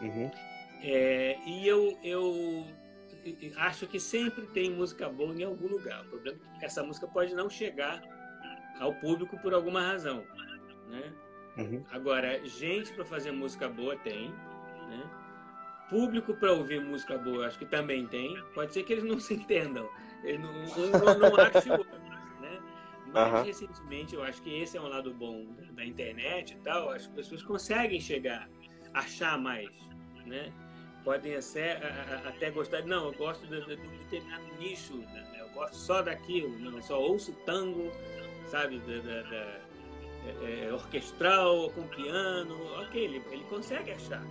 [0.01, 0.31] Uhum.
[0.81, 2.65] É, e eu, eu
[3.57, 6.01] acho que sempre tem música boa em algum lugar.
[6.05, 8.01] O problema é que essa música pode não chegar
[8.79, 10.23] ao público por alguma razão,
[10.87, 11.13] né?
[11.61, 11.83] Uhum.
[11.91, 15.09] Agora, gente para fazer música boa tem, né?
[15.89, 18.41] Público para ouvir música boa, acho que também tem.
[18.53, 19.89] Pode ser que eles não se entendam,
[20.23, 21.99] eles não, um não, outro.
[23.11, 23.43] Mas uhum.
[23.43, 27.41] recentemente, eu acho que esse é um lado bom da internet e tal, as pessoas
[27.41, 28.47] conseguem chegar,
[28.93, 29.69] achar mais,
[30.25, 30.53] né?
[31.03, 31.79] Podem até,
[32.25, 35.25] até gostar, não, eu gosto de, de, de um determinado nicho, né?
[35.39, 37.91] eu gosto só daquilo, não, eu só ouço tango,
[38.45, 39.59] sabe, da, da, da
[40.25, 44.23] é, é, orquestral, com piano, ok, ele, ele consegue achar,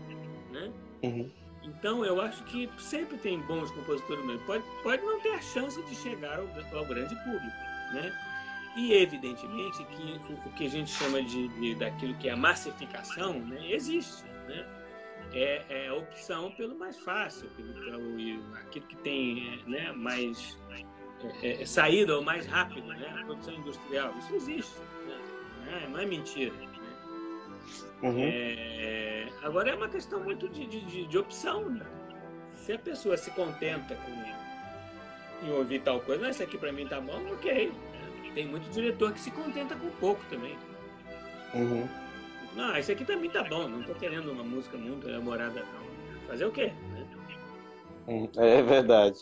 [0.51, 0.73] né?
[1.03, 1.31] Uhum.
[1.63, 4.45] Então, eu acho que sempre tem bons compositores mesmo.
[4.47, 7.57] Pode, pode não ter a chance de chegar ao, ao grande público,
[7.93, 8.13] né?
[8.77, 13.41] E evidentemente que o, que a gente chama de, de, daquilo que é a massificação
[13.41, 14.25] né, existe.
[14.47, 14.67] Né?
[15.33, 20.57] É, é, a opção pelo mais fácil, pelo, pelo aquilo que tem né, mais
[21.43, 23.17] é, é, saída ou mais rápido, né?
[23.21, 24.15] a produção industrial.
[24.19, 24.77] Isso existe.
[25.71, 25.89] Né?
[25.91, 26.53] Não é mentira.
[26.55, 26.69] Né?
[28.03, 28.19] Uhum.
[28.19, 31.69] É, agora é uma questão muito de, de, de opção.
[31.69, 31.87] Né?
[32.57, 34.39] Se a pessoa se contenta com
[35.41, 37.73] em ouvir tal coisa, ah, isso aqui para mim tá bom, ok
[38.39, 40.57] tem muito diretor que se contenta com pouco também.
[41.55, 41.89] Uhum.
[42.55, 46.29] Não, esse aqui também tá bom, não tô querendo uma música muito elaborada, não.
[46.29, 46.73] Fazer o quê?
[48.07, 48.29] Né?
[48.37, 49.19] É verdade.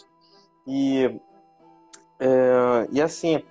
[0.66, 1.18] E,
[2.20, 3.42] é, e assim,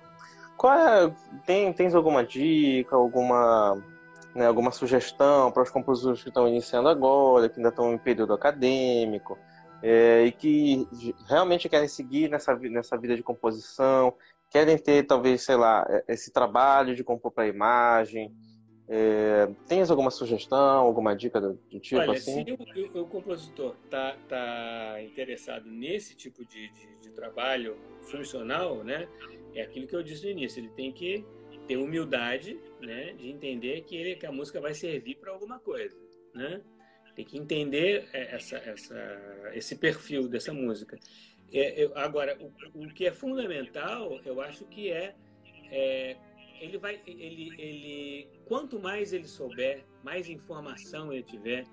[0.56, 3.82] qual é, tem, tens alguma dica, alguma,
[4.34, 8.32] né, alguma sugestão para os compositores que estão iniciando agora, que ainda estão em período
[8.34, 9.38] acadêmico,
[9.82, 10.88] é, e que
[11.28, 14.14] realmente querem seguir nessa, nessa vida de composição,
[14.50, 18.34] querem ter, talvez, sei lá, é, esse trabalho de compor para imagem.
[18.88, 22.44] É, tens alguma sugestão, alguma dica do, do tipo Olha, assim?
[22.44, 28.84] se o, o, o compositor tá, tá interessado nesse tipo de, de, de, trabalho funcional,
[28.84, 29.08] né,
[29.56, 30.60] é aquilo que eu disse no início.
[30.60, 31.24] Ele tem que
[31.66, 35.96] ter humildade, né, de entender que, ele, que a música vai servir para alguma coisa,
[36.34, 36.60] né?
[37.14, 40.98] Tem que entender é, essa, essa, esse perfil dessa música.
[41.50, 45.14] É, eu, agora, o, o, que é fundamental, eu acho que é,
[45.70, 46.16] é,
[46.60, 51.64] ele vai, ele, ele, quanto mais ele souber, mais informação ele tiver,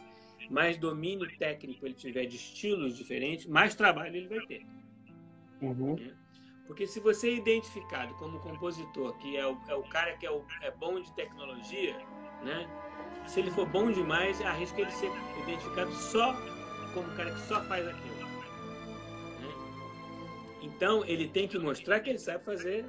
[0.50, 4.66] mais domínio técnico ele tiver de estilos diferentes, mais trabalho ele vai ter.
[5.62, 5.96] Uhum.
[5.96, 6.16] Né?
[6.68, 10.32] Porque se você é identificado como compositor, que é o, é o cara que é,
[10.32, 11.96] o, é bom de tecnologia,
[12.42, 12.68] né?
[13.28, 15.12] Se ele for bom demais, arrisca ele ser
[15.42, 16.34] identificado só
[16.94, 18.24] como o cara que só faz aquilo.
[20.62, 22.86] Então, ele tem que mostrar que ele sabe fazer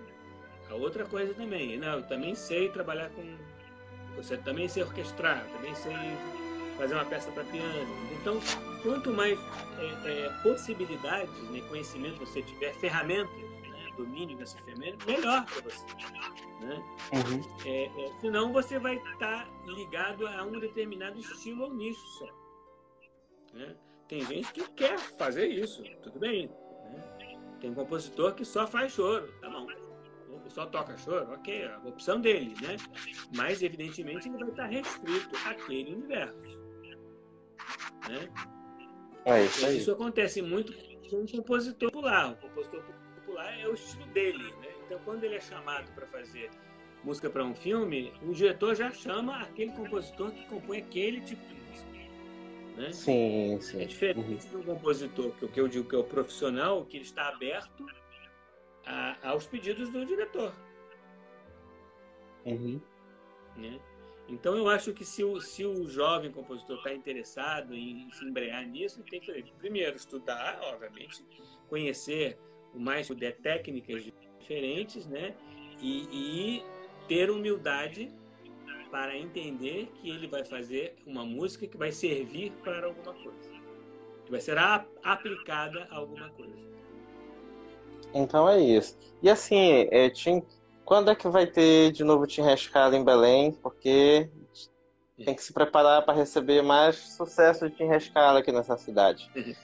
[0.70, 1.77] a outra coisa também.
[1.77, 3.37] Não, eu também sei trabalhar com.
[4.16, 5.93] Você também sei orquestrar, também sei
[6.79, 7.87] fazer uma peça para piano.
[8.20, 8.41] Então,
[8.83, 9.39] quanto mais
[9.79, 13.54] é, é, possibilidades, né, conhecimento você tiver, ferramentas, né,
[13.95, 15.85] domínio dessa ferramenta, melhor para você.
[16.61, 16.83] Né?
[17.13, 17.67] Uhum.
[17.67, 22.29] É, é, senão você vai estar tá ligado a um determinado estilo ou nicho só.
[23.55, 23.77] Né?
[24.09, 26.49] Tem gente que quer fazer isso, tudo bem.
[26.49, 27.39] Né?
[27.61, 29.67] Tem um compositor que só faz choro, tá bom.
[30.49, 32.77] Só toca choro, ok, é a opção dele, né?
[33.35, 36.59] Mas, evidentemente, ele vai estar restrito àquele universo.
[38.09, 38.29] Né?
[39.25, 40.73] É isso, isso acontece muito
[41.09, 42.33] com um compositor popular.
[42.33, 43.04] O compositor popular
[43.41, 44.53] é o estilo dele.
[44.61, 44.68] Né?
[44.87, 46.51] Então, quando ele é chamado para fazer
[47.03, 51.55] música para um filme, o diretor já chama aquele compositor que compõe aquele tipo de
[51.55, 51.91] música.
[52.76, 52.93] Né?
[52.93, 53.82] Sim, sim.
[53.82, 54.61] É diferente uhum.
[54.61, 57.87] do compositor, que o que eu digo que é o profissional, que ele está aberto
[58.87, 60.53] a, aos pedidos do diretor.
[62.45, 62.80] Uhum.
[63.57, 63.78] Né?
[64.28, 68.66] Então eu acho que se o, se o jovem compositor está interessado em se embrear
[68.66, 71.24] nisso, ele tem que primeiro estudar, obviamente,
[71.68, 72.39] conhecer
[72.75, 74.05] o mais puder técnicas
[74.39, 75.35] diferentes, né?
[75.81, 76.64] E, e
[77.09, 78.11] ter humildade
[78.91, 83.51] para entender que ele vai fazer uma música que vai servir para alguma coisa,
[84.25, 86.55] que vai ser a, aplicada a alguma coisa.
[88.14, 88.97] Então é isso.
[89.20, 90.41] E assim, é, tinha,
[90.85, 93.51] quando é que vai ter de novo Tim Rescala em Belém?
[93.51, 94.31] Porque
[95.25, 99.29] tem que se preparar para receber mais sucesso de Tim Rescala aqui nessa cidade.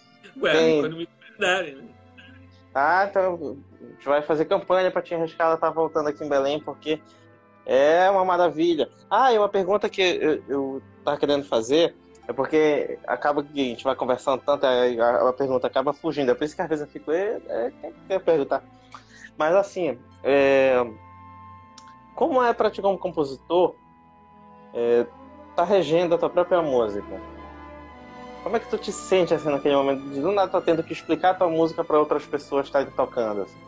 [0.42, 0.80] Ué, tem...
[0.80, 1.99] quando me convidarem, né?
[2.74, 6.28] Ah, então a gente vai fazer campanha para Tim Rescala estar tá voltando aqui em
[6.28, 7.00] Belém, porque
[7.66, 8.88] é uma maravilha.
[9.10, 11.96] Ah, e uma pergunta que eu, eu tava querendo fazer
[12.28, 16.30] é porque acaba que a gente vai conversando tanto, a, a pergunta acaba fugindo.
[16.30, 18.62] É por isso que às vezes eu fico, é, é, quem quer perguntar?
[19.36, 20.86] Mas assim, é,
[22.14, 23.74] como é para ti como compositor
[24.72, 25.06] é,
[25.56, 27.20] tá regendo a tua própria música?
[28.43, 30.93] Como é que tu te sente assim naquele momento de do nada tá tendo que
[30.93, 33.43] explicar a tua música para outras pessoas estarem tocando?
[33.43, 33.59] Assim?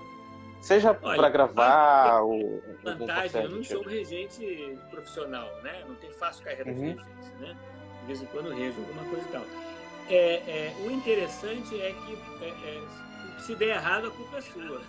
[0.61, 5.85] Seja para gravar ou vantagem, eu não sou um regente profissional, né?
[5.87, 6.77] não tenho faço carreira uhum.
[6.77, 7.57] de regente, né?
[8.01, 9.43] De vez em quando rejo alguma coisa e tal.
[10.09, 12.83] É, é, o interessante é que é, é
[13.41, 14.81] se der errado a culpa é sua.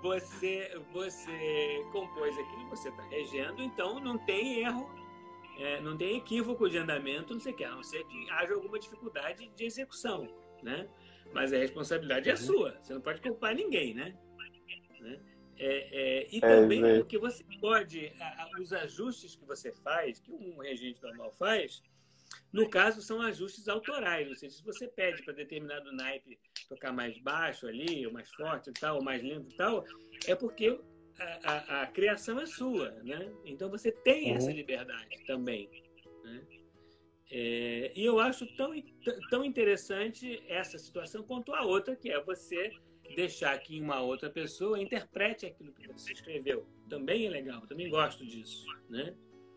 [0.02, 4.90] você, você compôs aquilo você está regendo, então não tem erro,
[5.62, 8.53] é, não tem equívoco de andamento, não sei o que, a não ser que haja
[8.53, 10.28] alguma dificuldade de execução,
[10.64, 10.89] né?
[11.34, 12.38] Mas a responsabilidade é uhum.
[12.38, 14.18] sua, você não pode culpar ninguém, né?
[14.99, 15.20] né?
[15.57, 20.20] É, é, e é, também é, porque você pode, a, os ajustes que você faz,
[20.20, 21.84] que um regente normal faz,
[22.51, 26.38] no caso, são ajustes autorais, ou seja, se você pede para determinado naipe
[26.68, 29.86] tocar mais baixo ali, ou mais forte e tal, ou mais lento e tal,
[30.28, 30.80] é porque
[31.44, 33.32] a, a, a criação é sua, né?
[33.46, 34.38] Então você tem uhum.
[34.38, 35.70] essa liberdade também,
[36.24, 36.42] né?
[37.34, 38.74] É, e eu acho tão,
[39.30, 42.72] tão interessante essa situação quanto a outra, que é você
[43.16, 46.68] deixar que uma outra pessoa interprete aquilo que você escreveu.
[46.90, 49.16] Também é legal, também gosto disso, né?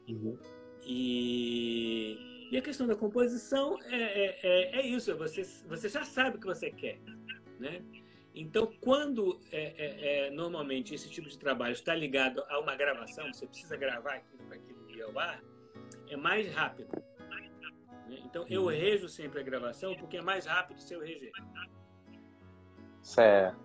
[0.09, 0.39] Uhum.
[0.87, 6.05] E e a questão da composição é, é, é, é isso, é você, você já
[6.05, 7.01] sabe o que você quer.
[7.59, 7.83] Né?
[8.35, 13.32] Então, quando é, é, é, normalmente esse tipo de trabalho está ligado a uma gravação,
[13.32, 15.41] você precisa gravar aquilo para aquilo ir ao ar,
[16.09, 16.91] é mais rápido.
[18.09, 18.20] Né?
[18.24, 18.68] Então, eu uhum.
[18.68, 21.30] rejo sempre a gravação porque é mais rápido se eu reger.
[23.03, 23.57] Certo.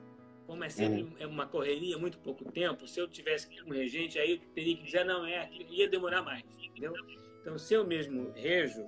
[0.45, 1.15] Como é sempre uhum.
[1.19, 4.83] é uma correria, muito pouco tempo, se eu tivesse um regente, aí eu teria que
[4.83, 6.93] dizer, não, é, ia demorar mais, entendeu?
[7.41, 8.85] Então, se eu mesmo rejo,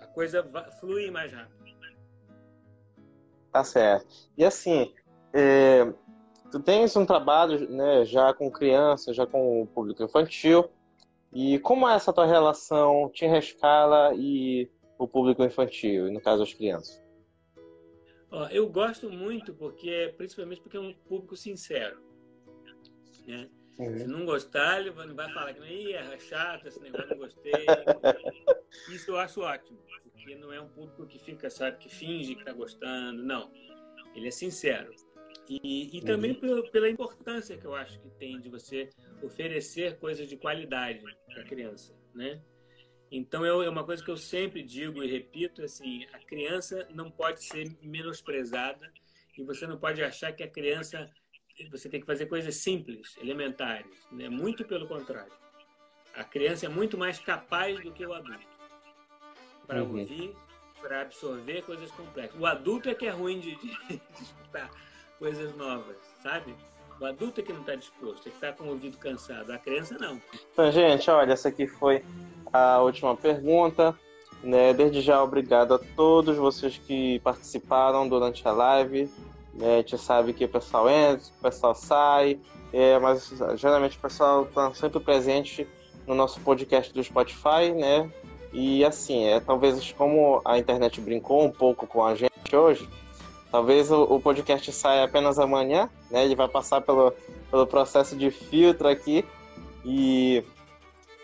[0.00, 0.42] a coisa
[0.80, 1.60] flui mais rápido.
[3.52, 4.06] Tá certo.
[4.36, 4.94] E assim,
[5.32, 5.92] é,
[6.50, 10.68] tu tens um trabalho né, já com criança, já com o público infantil.
[11.32, 14.68] E como é essa tua relação, Tim Rescala e
[14.98, 17.00] o público infantil, no caso as crianças?
[18.30, 22.00] Ó, eu gosto muito porque, principalmente porque é um público sincero.
[23.26, 23.48] Né?
[23.78, 23.98] Uhum.
[23.98, 27.66] Se não gostar, ele vai falar que Ih, é chato esse negócio, não gostei.
[28.92, 29.78] Isso eu acho ótimo,
[30.12, 33.22] porque não é um público que fica, sabe, que finge que está gostando.
[33.22, 33.50] Não.
[34.14, 34.92] Ele é sincero.
[35.50, 36.70] E, e também uhum.
[36.70, 38.88] pela importância que eu acho que tem de você
[39.20, 42.40] oferecer coisas de qualidade para a criança, né?
[43.10, 47.44] Então é uma coisa que eu sempre digo e repito assim, a criança não pode
[47.44, 48.92] ser menosprezada
[49.36, 51.10] e você não pode achar que a criança
[51.68, 54.06] você tem que fazer coisas simples, elementares.
[54.12, 54.28] Né?
[54.28, 55.32] Muito pelo contrário.
[56.14, 58.46] A criança é muito mais capaz do que o adulto
[59.66, 59.98] para uhum.
[59.98, 60.32] ouvir,
[60.80, 62.40] para absorver coisas complexas.
[62.40, 64.70] O adulto é que é ruim de, de, de escutar
[65.20, 66.54] coisas novas, sabe?
[66.98, 69.52] O adulto é que não está disposto, é que está com o ouvido cansado.
[69.52, 70.20] A criança não.
[70.52, 72.02] Então, gente, olha, essa aqui foi
[72.52, 73.96] a última pergunta.
[74.42, 74.72] Né?
[74.72, 79.08] Desde já, obrigado a todos vocês que participaram durante a live.
[79.54, 79.74] Né?
[79.74, 82.40] A gente sabe que o pessoal entra, o pessoal sai,
[82.72, 85.68] é, mas geralmente o pessoal está sempre presente
[86.06, 88.10] no nosso podcast do Spotify, né?
[88.52, 92.88] E assim, é talvez como a internet brincou um pouco com a gente hoje,
[93.50, 96.24] talvez o, o podcast saia apenas amanhã, né?
[96.24, 97.12] Ele vai passar pelo,
[97.50, 99.24] pelo processo de filtro aqui.
[99.84, 100.44] E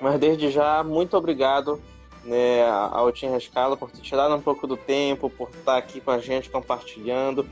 [0.00, 1.80] mas desde já, muito obrigado
[2.24, 6.10] né, ao Tim Rescala por ter tirado um pouco do tempo, por estar aqui com
[6.10, 7.46] a gente compartilhando.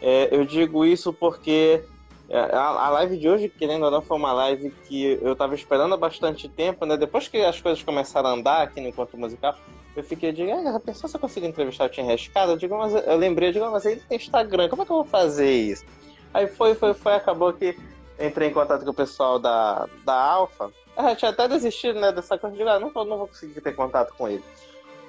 [0.00, 1.84] É, eu digo isso porque
[2.30, 5.94] é, a, live de hoje, querendo ou não, foi uma live que eu estava esperando
[5.94, 6.96] há bastante tempo, né?
[6.96, 9.56] Depois que as coisas começaram a andar aqui no Encontro Musical,
[9.96, 12.52] eu fiquei, digo, ah, pensou se eu consigo entrevistar o Tim Rescala?
[12.52, 14.92] Eu, digo, mas eu lembrei, eu digo, ah, mas ele tem Instagram, como é que
[14.92, 15.84] eu vou fazer isso?
[16.32, 17.76] Aí foi, foi, foi, acabou que
[18.20, 20.70] entrei em contato com o pessoal da, da Alfa.
[20.96, 24.14] Eu tinha até desistido, né, dessa coisa, de, ah, não, não vou conseguir ter contato
[24.16, 24.44] com ele.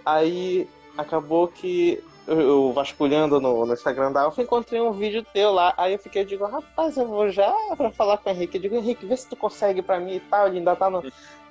[0.03, 0.67] Aí
[0.97, 5.73] acabou que eu vasculhando no, no, Instagram da Alfa, encontrei um vídeo teu lá.
[5.77, 8.57] Aí eu fiquei, digo, rapaz, eu vou já pra falar com o Henrique.
[8.57, 10.47] Eu digo, Henrique, vê se tu consegue pra mim e tal.
[10.47, 11.03] Ele ainda tá no,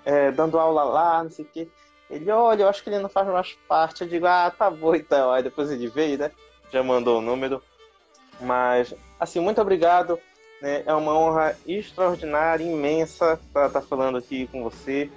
[0.05, 1.69] é, dando aula lá, não sei o quê.
[2.11, 4.03] Ele, olha, eu acho que ele não faz mais parte.
[4.03, 5.31] Eu digo, ah, tá bom então.
[5.33, 6.31] Aí depois ele veio, né?
[6.73, 7.63] Já mandou o número.
[8.41, 10.19] Mas, assim, muito obrigado.
[10.61, 10.83] Né?
[10.87, 15.11] É uma honra extraordinária, imensa estar tá, tá falando aqui com você.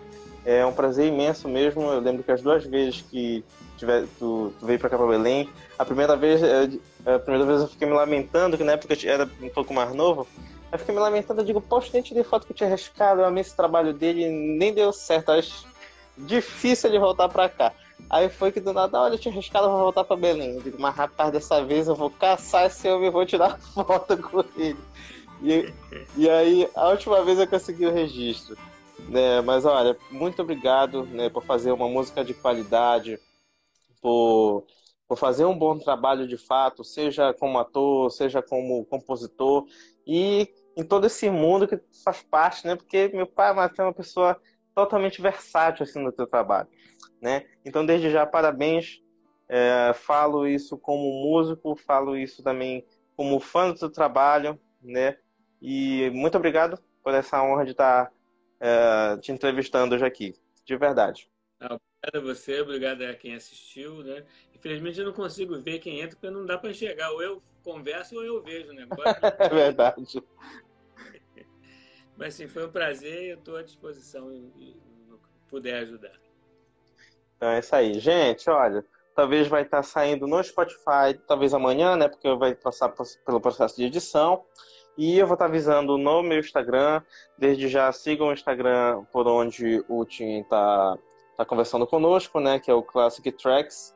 [0.45, 1.83] É um prazer imenso mesmo.
[1.83, 3.43] Eu lembro que as duas vezes que
[3.83, 5.49] tiver, tu, tu veio pra cá pra Belém.
[5.77, 6.69] A primeira vez, é,
[7.05, 9.93] a primeira vez eu fiquei me lamentando, que na época eu era um pouco mais
[9.93, 10.25] novo.
[10.71, 13.25] Eu fiquei me lamentando, eu digo, poxa, nem tirei foto que eu tinha arriscado, eu
[13.25, 15.31] amei esse trabalho dele, nem deu certo.
[15.31, 15.67] Acho
[16.17, 17.71] difícil ele voltar pra cá.
[18.09, 20.55] Aí foi que do nada, olha, eu tinha arriscado, eu vou voltar pra Belém.
[20.55, 24.17] Eu digo, mas rapaz, dessa vez eu vou caçar esse homem e vou tirar foto
[24.17, 24.79] com ele.
[25.41, 25.73] E,
[26.15, 28.57] e aí, a última vez eu consegui o registro.
[29.09, 29.41] Né?
[29.41, 33.19] Mas olha, muito obrigado né, por fazer uma música de qualidade,
[34.03, 34.67] por,
[35.07, 39.65] por fazer um bom trabalho de fato, seja como ator, seja como compositor
[40.05, 42.75] e em todo esse mundo que faz parte, né?
[42.75, 44.39] Porque meu pai é uma pessoa
[44.75, 46.67] totalmente versátil assim no teu trabalho,
[47.21, 47.45] né?
[47.65, 49.01] Então desde já parabéns,
[49.47, 52.85] é, falo isso como músico, falo isso também
[53.15, 55.17] como fã do teu trabalho, né?
[55.61, 58.11] E muito obrigado por essa honra de estar
[58.59, 60.35] é, te entrevistando hoje aqui,
[60.65, 61.29] de verdade.
[62.05, 64.25] Obrigado a você, obrigado a quem assistiu, né?
[64.53, 67.09] Infelizmente eu não consigo ver quem entra porque não dá para enxergar.
[67.11, 68.85] Ou eu converso ou eu vejo, né?
[69.39, 70.21] é verdade.
[72.17, 74.75] Mas sim, foi um prazer e eu estou à disposição e
[75.47, 76.11] puder ajudar.
[77.37, 77.97] Então é isso aí.
[77.99, 78.85] Gente, olha,
[79.15, 82.09] talvez vai estar saindo no Spotify, talvez amanhã, né?
[82.09, 82.93] Porque vai passar
[83.25, 84.43] pelo processo de edição.
[84.97, 87.01] E eu vou estar avisando no meu Instagram.
[87.37, 90.97] Desde já sigam o Instagram por onde o Tim está
[91.33, 92.59] está conversando conosco, né?
[92.59, 93.93] Que é o Classic Tracks,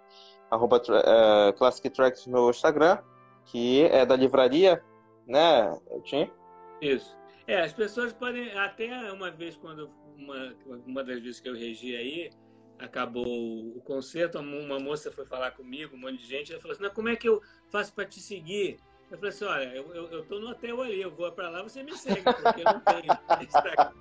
[0.51, 2.99] arroba uh, Classic Tracks no Instagram,
[3.45, 4.83] que é da livraria,
[5.25, 6.29] né, Tim?
[6.81, 7.17] Isso.
[7.47, 11.95] É, as pessoas podem, até uma vez, quando uma, uma das vezes que eu regi
[11.95, 12.29] aí,
[12.79, 16.93] acabou o concerto, uma moça foi falar comigo, um monte de gente, ela falou assim,
[16.93, 18.77] como é que eu faço para te seguir?
[19.09, 21.63] Eu falei assim, olha, eu, eu, eu tô no hotel ali, eu vou para lá,
[21.63, 23.91] você me segue, porque eu não tenho Instagram,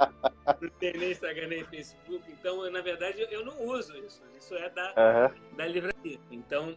[0.61, 4.21] não tenho nem Instagram nem Facebook, então, eu, na verdade, eu não uso isso.
[4.37, 5.57] Isso é da, uhum.
[5.57, 6.19] da livraria.
[6.31, 6.77] Então,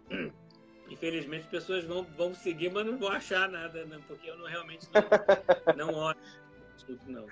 [0.88, 4.46] infelizmente, as pessoas vão, vão seguir, mas não vão achar nada, não, porque eu não,
[4.46, 4.88] realmente
[5.76, 6.20] não, não olho,
[7.08, 7.26] não.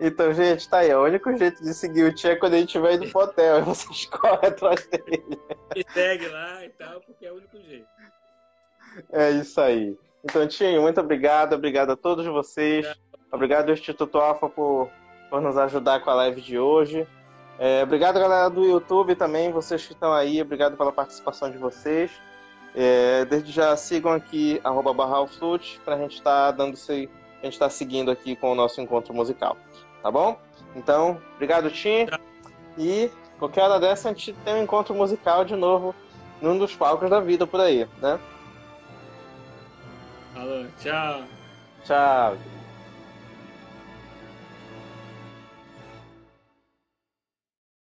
[0.00, 0.92] Então, gente, tá aí.
[0.92, 3.62] O único jeito de seguir o Tia é quando a gente vai indo pro hotel.
[3.64, 5.38] Vocês correm atrás dele.
[5.76, 7.86] E segue lá e tal, porque é o único jeito.
[9.12, 9.96] É isso aí.
[10.24, 11.54] Então, Tinho, muito obrigado.
[11.54, 12.86] Obrigado a todos vocês.
[13.30, 14.90] Obrigado ao Instituto Alfa por,
[15.30, 17.06] por nos ajudar com a live de hoje.
[17.58, 20.42] É, obrigado, galera do YouTube também, vocês que estão aí.
[20.42, 22.10] Obrigado pela participação de vocês.
[22.74, 24.94] É, desde já sigam aqui, arroba
[25.84, 26.92] para a gente estar tá dando a
[27.44, 29.56] gente está seguindo aqui com o nosso encontro musical.
[30.02, 30.38] Tá bom?
[30.74, 32.06] Então, obrigado, Tim.
[32.76, 35.94] E qualquer hora dessa a gente tem um encontro musical de novo
[36.40, 38.20] num dos palcos da vida por aí, né?
[40.36, 41.24] Falou, tchau.
[41.82, 42.55] Tchau.